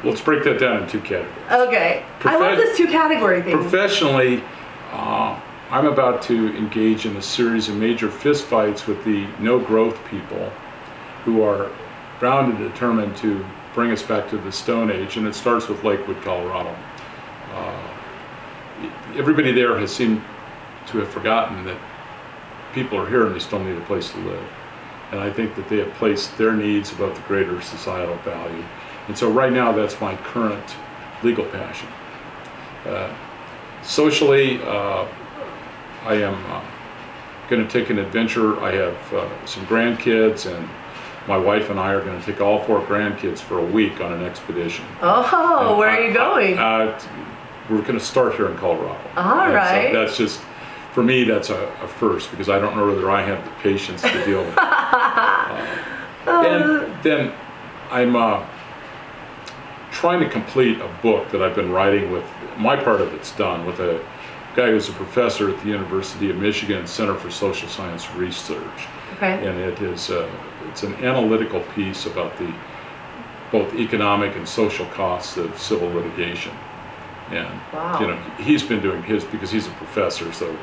Let's 0.03 0.21
break 0.21 0.45
that 0.45 0.59
down 0.59 0.83
in 0.83 0.89
two 0.89 1.01
categories. 1.01 1.37
Okay. 1.51 2.05
I 2.25 2.37
love 2.39 2.57
this 2.57 2.77
two 2.77 2.87
category 2.87 3.43
thing. 3.43 3.57
Professionally, 3.57 4.43
I'm 5.69 5.87
about 5.87 6.23
to 6.23 6.57
engage 6.57 7.07
in 7.07 7.17
a 7.17 7.23
series 7.23 7.69
of 7.69 7.75
major 7.75 8.09
fistfights 8.09 8.87
with 8.87 9.05
the 9.05 9.27
no 9.41 9.59
growth 9.59 9.99
people 10.09 10.53
who 11.25 11.43
are 11.43 11.73
bound 12.21 12.57
and 12.57 12.73
determined 12.73 13.17
to 13.17 13.45
bring 13.75 13.91
us 13.91 14.01
back 14.01 14.31
to 14.31 14.39
the 14.39 14.53
Stone 14.53 14.93
Age, 14.93 15.17
and 15.17 15.27
it 15.27 15.35
starts 15.35 15.67
with 15.67 15.83
Lakewood, 15.83 16.23
Colorado. 16.23 16.75
Uh, 17.53 17.83
everybody 19.17 19.51
there 19.51 19.77
has 19.77 19.93
seemed 19.93 20.23
to 20.87 20.99
have 20.99 21.09
forgotten 21.09 21.65
that 21.65 21.79
people 22.73 22.97
are 23.01 23.09
here 23.09 23.27
and 23.27 23.35
they 23.35 23.41
still 23.41 23.59
need 23.59 23.77
a 23.77 23.85
place 23.87 24.13
to 24.13 24.19
live. 24.19 24.49
And 25.11 25.21
I 25.21 25.33
think 25.33 25.57
that 25.57 25.69
they 25.69 25.79
have 25.79 25.93
placed 25.95 26.39
their 26.39 26.53
needs 26.53 26.93
above 26.93 27.17
the 27.17 27.23
greater 27.23 27.61
societal 27.61 28.17
value. 28.19 28.65
And 29.09 29.19
so 29.19 29.31
right 29.31 29.53
now, 29.53 29.73
that's 29.73 30.01
my 30.01 30.15
current 30.17 30.77
legal 31.25 31.45
passion. 31.47 31.89
Uh, 32.85 33.13
socially, 33.83 34.63
uh, 34.63 35.09
I 36.07 36.15
am 36.23 36.35
uh, 36.53 36.63
going 37.51 37.67
to 37.67 37.69
take 37.71 37.91
an 37.91 37.99
adventure. 37.99 38.61
I 38.61 38.73
have 38.73 39.13
uh, 39.13 39.47
some 39.47 39.67
grandkids, 39.67 40.47
and 40.47 40.69
my 41.27 41.37
wife 41.37 41.69
and 41.69 41.81
I 41.81 41.93
are 41.93 42.01
going 42.05 42.19
to 42.19 42.25
take 42.25 42.41
all 42.41 42.63
four 42.63 42.81
grandkids 42.83 43.39
for 43.41 43.59
a 43.59 43.65
week 43.65 44.01
on 44.01 44.13
an 44.13 44.23
expedition. 44.25 44.85
oh, 45.03 45.69
And 45.71 45.79
where 45.79 45.91
I- 45.91 45.99
are 45.99 46.07
you 46.07 46.15
going? 46.15 46.59
Uh, 46.59 46.97
t- 46.99 47.09
we're 47.69 47.83
going 47.83 47.99
to 47.99 48.05
start 48.05 48.37
here 48.37 48.49
in 48.49 48.57
Colorado. 48.59 48.97
All 49.17 49.41
And 49.41 49.93
so 49.93 50.01
that's 50.01 50.17
just, 50.17 50.41
for 50.93 51.03
me, 51.03 51.25
that's 51.25 51.51
a, 51.51 51.67
a 51.83 51.89
first 51.89 52.31
because 52.31 52.49
I 52.49 52.61
don't 52.61 52.77
know 52.77 52.87
whether 52.87 53.11
I 53.11 53.23
have 53.23 53.45
the 53.45 53.51
patience 53.63 54.03
to 54.03 54.25
deal 54.25 54.41
with 54.45 54.57
it. 54.57 54.59
Uh, 56.27 56.43
and 56.43 57.03
then 57.05 57.33
I'm 57.89 58.17
uh, 58.17 58.45
trying 59.93 60.19
to 60.19 60.29
complete 60.29 60.81
a 60.81 60.89
book 61.01 61.31
that 61.31 61.41
I've 61.41 61.55
been 61.55 61.71
writing 61.71 62.11
with, 62.11 62.25
my 62.59 62.75
part 62.75 63.01
of 63.01 63.15
it's 63.15 63.31
done, 63.37 63.65
with 63.65 63.79
a 63.79 64.05
guy 64.57 64.71
who's 64.71 64.89
a 64.89 64.93
professor 64.93 65.51
at 65.51 65.63
the 65.63 65.69
University 65.69 66.31
of 66.31 66.37
Michigan 66.37 66.87
Center 66.87 67.15
for 67.15 67.31
Social 67.31 67.69
Science 67.69 68.11
Research 68.15 68.87
okay. 69.17 69.47
and 69.47 69.59
it 69.59 69.81
is 69.81 70.11
uh, 70.11 70.29
it's 70.69 70.83
an 70.83 70.95
analytical 70.97 71.61
piece 71.75 72.07
about 72.07 72.37
the 72.39 72.53
both 73.53 73.75
economic 73.75 74.35
and 74.37 74.49
social 74.49 74.87
costs 74.87 75.37
of 75.37 75.57
civil 75.59 75.89
litigation. 75.89 76.53
And 77.31 77.61
Wow. 77.73 78.01
you 78.01 78.07
know 78.09 78.17
he's 78.39 78.63
been 78.63 78.81
doing 78.81 79.03
his 79.03 79.25
because 79.25 79.51
he's 79.51 79.67
a 79.67 79.71
professor, 79.71 80.33
so 80.33 80.57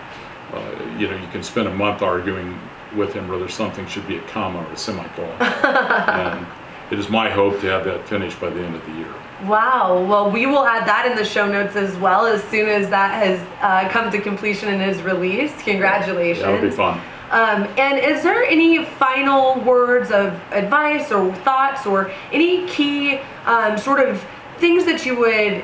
uh, 0.54 0.98
you 0.98 1.08
know 1.08 1.16
you 1.16 1.28
can 1.28 1.44
spend 1.44 1.68
a 1.68 1.74
month 1.74 2.02
arguing 2.02 2.60
with 2.96 3.14
him 3.14 3.28
whether 3.28 3.50
something 3.50 3.88
should 3.88 4.08
be 4.08 4.18
a 4.18 4.22
comma 4.22 4.60
or 4.60 4.72
a 4.72 4.78
semicolon. 4.78 5.32
and 5.42 6.46
it 6.92 7.00
is 7.00 7.10
my 7.10 7.30
hope 7.30 7.60
to 7.62 7.68
have 7.68 7.86
that 7.86 8.08
finished 8.08 8.40
by 8.40 8.50
the 8.50 8.62
end 8.62 8.76
of 8.76 8.86
the 8.86 8.92
year. 8.94 9.14
Wow. 9.46 10.06
Well, 10.08 10.32
we 10.32 10.46
will 10.46 10.66
add 10.66 10.88
that 10.88 11.06
in 11.10 11.18
the 11.18 11.26
show 11.26 11.48
notes 11.48 11.76
as 11.76 11.96
well 11.98 12.26
as 12.26 12.44
soon 12.46 12.70
as 12.70 12.90
that 12.90 13.24
has 13.24 13.40
uh, 13.62 13.90
come 13.90 14.12
to 14.12 14.20
completion 14.20 14.70
and 14.70 14.82
is 14.82 15.02
released. 15.02 15.58
Congratulations. 15.60 16.46
That'll 16.46 16.62
be 16.62 16.72
fun. 16.72 17.02
Um, 17.32 17.64
and 17.80 17.98
is 17.98 18.22
there 18.22 18.44
any 18.44 18.86
final 18.86 19.60
words 19.62 20.12
of 20.12 20.40
advice 20.52 21.12
or 21.12 21.34
thoughts 21.38 21.88
or 21.88 22.12
any 22.32 22.68
key 22.68 23.18
um, 23.46 23.78
sort 23.78 24.08
of 24.08 24.24
things 24.60 24.86
that 24.86 25.06
you 25.06 25.18
would 25.18 25.64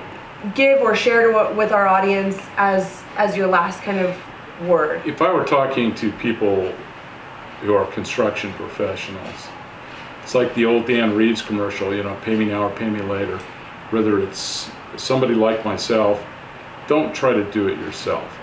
give 0.56 0.82
or 0.82 0.96
share 0.96 1.32
to, 1.32 1.54
with 1.56 1.72
our 1.72 1.88
audience 1.88 2.40
as 2.58 3.04
as 3.18 3.38
your 3.38 3.48
last 3.48 3.82
kind 3.84 4.00
of 4.00 4.20
word? 4.68 5.06
If 5.06 5.22
I 5.22 5.32
were 5.32 5.46
talking 5.46 5.94
to 5.96 6.12
people 6.14 6.74
who 7.62 7.76
are 7.76 7.86
construction 7.92 8.52
professionals, 8.54 9.48
it's 10.24 10.34
like 10.34 10.54
the 10.56 10.66
old 10.66 10.88
Dan 10.88 11.16
Reeves 11.16 11.42
commercial, 11.42 11.94
you 11.94 12.02
know, 12.02 12.16
pay 12.24 12.36
me 12.36 12.46
now 12.46 12.64
or 12.64 12.76
pay 12.76 12.90
me 12.90 13.02
later. 13.02 13.40
Whether 13.92 14.20
it's 14.20 14.70
somebody 14.98 15.34
like 15.34 15.66
myself, 15.66 16.24
don't 16.88 17.14
try 17.14 17.34
to 17.34 17.50
do 17.52 17.68
it 17.68 17.78
yourself. 17.80 18.38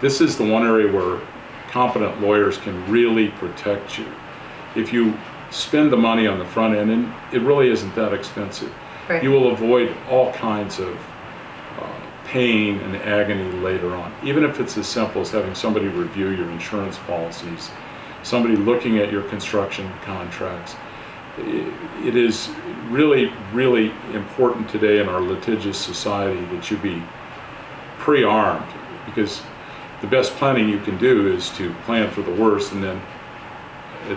This 0.00 0.20
is 0.20 0.36
the 0.36 0.44
one 0.44 0.66
area 0.66 0.92
where 0.92 1.20
competent 1.70 2.20
lawyers 2.20 2.58
can 2.58 2.90
really 2.90 3.28
protect 3.28 3.98
you. 3.98 4.06
If 4.74 4.92
you 4.92 5.16
spend 5.50 5.90
the 5.92 5.96
money 5.96 6.26
on 6.26 6.38
the 6.38 6.44
front 6.44 6.74
end, 6.74 6.90
and 6.90 7.12
it 7.32 7.40
really 7.42 7.68
isn't 7.70 7.94
that 7.94 8.12
expensive, 8.12 8.72
Right. 9.08 9.22
you 9.22 9.30
will 9.30 9.52
avoid 9.52 9.94
all 10.10 10.32
kinds 10.32 10.80
of 10.80 10.96
uh, 11.80 11.86
pain 12.24 12.80
and 12.80 12.96
agony 12.96 13.50
later 13.60 13.94
on. 13.94 14.12
Even 14.24 14.42
if 14.42 14.58
it's 14.58 14.76
as 14.76 14.88
simple 14.88 15.22
as 15.22 15.30
having 15.30 15.54
somebody 15.54 15.86
review 15.86 16.30
your 16.30 16.50
insurance 16.50 16.98
policies, 17.06 17.70
somebody 18.24 18.56
looking 18.56 18.98
at 18.98 19.12
your 19.12 19.22
construction 19.22 19.88
contracts. 20.04 20.74
It 21.38 22.16
is 22.16 22.48
really, 22.88 23.32
really 23.52 23.92
important 24.12 24.68
today 24.68 25.00
in 25.00 25.08
our 25.08 25.20
litigious 25.20 25.78
society 25.78 26.44
that 26.54 26.70
you 26.70 26.76
be 26.78 27.02
pre-armed 27.98 28.72
because 29.06 29.42
the 30.00 30.06
best 30.06 30.32
planning 30.36 30.68
you 30.68 30.78
can 30.80 30.96
do 30.98 31.32
is 31.32 31.50
to 31.50 31.72
plan 31.84 32.10
for 32.10 32.22
the 32.22 32.32
worst 32.32 32.72
and 32.72 32.82
then 32.82 33.00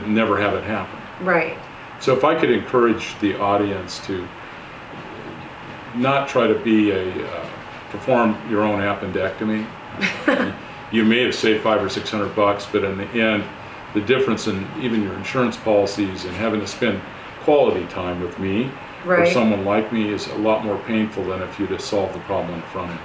never 0.08 0.40
have 0.40 0.54
it 0.54 0.64
happen. 0.64 1.00
Right. 1.26 1.58
So 2.00 2.16
if 2.16 2.24
I 2.24 2.40
could 2.40 2.52
encourage 2.52 3.20
the 3.20 3.40
audience 3.40 4.06
to 4.06 4.28
not 5.96 6.30
try 6.30 6.48
to 6.48 6.58
be 6.60 6.92
a, 6.92 7.28
uh, 7.28 7.50
perform 7.90 8.38
your 8.50 8.62
own 8.64 8.80
appendectomy. 8.80 9.66
You 10.92 11.06
may 11.06 11.24
have 11.24 11.36
saved 11.36 11.62
five 11.62 11.84
or 11.84 11.90
six 11.90 12.10
hundred 12.10 12.36
bucks, 12.36 12.66
but 12.66 12.84
in 12.84 12.98
the 12.98 13.06
end, 13.10 13.44
the 13.94 14.02
difference 14.02 14.48
in 14.48 14.68
even 14.80 15.04
your 15.04 15.14
insurance 15.14 15.58
policies 15.58 16.26
and 16.26 16.36
having 16.36 16.60
to 16.60 16.68
spend 16.68 17.02
quality 17.44 17.86
time 17.88 18.22
with 18.22 18.38
me 18.40 18.72
or 19.06 19.18
Right. 19.18 19.34
someone 19.34 19.66
like 19.66 19.92
me 19.92 20.10
is 20.12 20.28
a 20.28 20.36
lot 20.36 20.64
more 20.66 20.78
painful 20.86 21.24
than 21.24 21.42
if 21.42 21.60
you'd 21.60 21.72
have 21.72 21.82
solved 21.82 22.14
the 22.14 22.20
problem 22.20 22.56
in 22.56 22.62
front 22.64 22.92
end. 22.92 23.00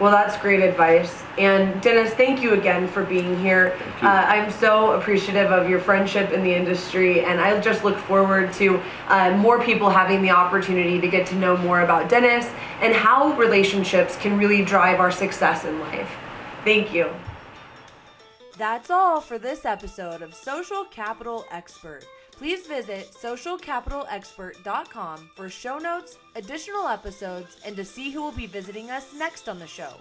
Well, 0.00 0.10
that's 0.10 0.38
great 0.38 0.60
advice. 0.60 1.22
And 1.36 1.78
Dennis, 1.82 2.14
thank 2.14 2.42
you 2.42 2.54
again 2.54 2.88
for 2.88 3.04
being 3.04 3.38
here. 3.38 3.76
Thank 3.78 4.02
you. 4.02 4.08
Uh, 4.08 4.12
I'm 4.12 4.50
so 4.50 4.92
appreciative 4.92 5.52
of 5.52 5.68
your 5.68 5.78
friendship 5.78 6.32
in 6.32 6.42
the 6.42 6.54
industry, 6.54 7.20
and 7.22 7.38
I 7.38 7.60
just 7.60 7.84
look 7.84 7.98
forward 7.98 8.50
to 8.54 8.80
uh, 9.08 9.36
more 9.36 9.62
people 9.62 9.90
having 9.90 10.22
the 10.22 10.30
opportunity 10.30 11.02
to 11.02 11.06
get 11.08 11.26
to 11.28 11.34
know 11.34 11.54
more 11.58 11.82
about 11.82 12.08
Dennis 12.08 12.48
and 12.80 12.94
how 12.94 13.34
relationships 13.34 14.16
can 14.16 14.38
really 14.38 14.64
drive 14.64 15.00
our 15.00 15.12
success 15.12 15.66
in 15.66 15.78
life. 15.80 16.10
Thank 16.64 16.94
you. 16.94 17.10
That's 18.60 18.90
all 18.90 19.20
for 19.22 19.38
this 19.38 19.64
episode 19.64 20.20
of 20.20 20.34
Social 20.34 20.84
Capital 20.84 21.46
Expert. 21.50 22.04
Please 22.32 22.66
visit 22.66 23.10
socialcapitalexpert.com 23.10 25.30
for 25.34 25.48
show 25.48 25.78
notes, 25.78 26.18
additional 26.36 26.86
episodes, 26.86 27.56
and 27.64 27.74
to 27.74 27.86
see 27.86 28.10
who 28.10 28.20
will 28.20 28.32
be 28.32 28.44
visiting 28.44 28.90
us 28.90 29.14
next 29.14 29.48
on 29.48 29.58
the 29.58 29.66
show. 29.66 29.94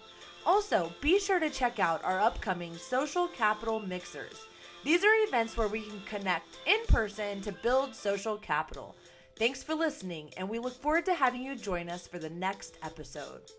Also, 0.46 0.92
be 1.00 1.22
sure 1.22 1.40
to 1.40 1.50
check 1.50 1.80
out 1.80 2.04
our 2.04 2.20
upcoming 2.20 2.76
Social 2.76 3.30
Capital 3.30 3.80
Mixers. 3.80 4.46
These 4.84 5.06
are 5.06 5.24
events 5.26 5.56
where 5.56 5.70
we 5.70 5.84
can 5.84 6.02
connect 6.02 6.58
in 6.66 6.80
person 6.90 7.40
to 7.44 7.54
build 7.54 7.96
social 7.96 8.36
capital. 8.36 8.94
Thanks 9.38 9.64
for 9.64 9.74
listening, 9.74 10.34
and 10.36 10.50
we 10.50 10.60
look 10.60 10.76
forward 10.82 11.06
to 11.06 11.14
having 11.14 11.44
you 11.44 11.56
join 11.56 11.88
us 11.88 12.08
for 12.08 12.20
the 12.20 12.30
next 12.30 12.78
episode. 12.84 13.54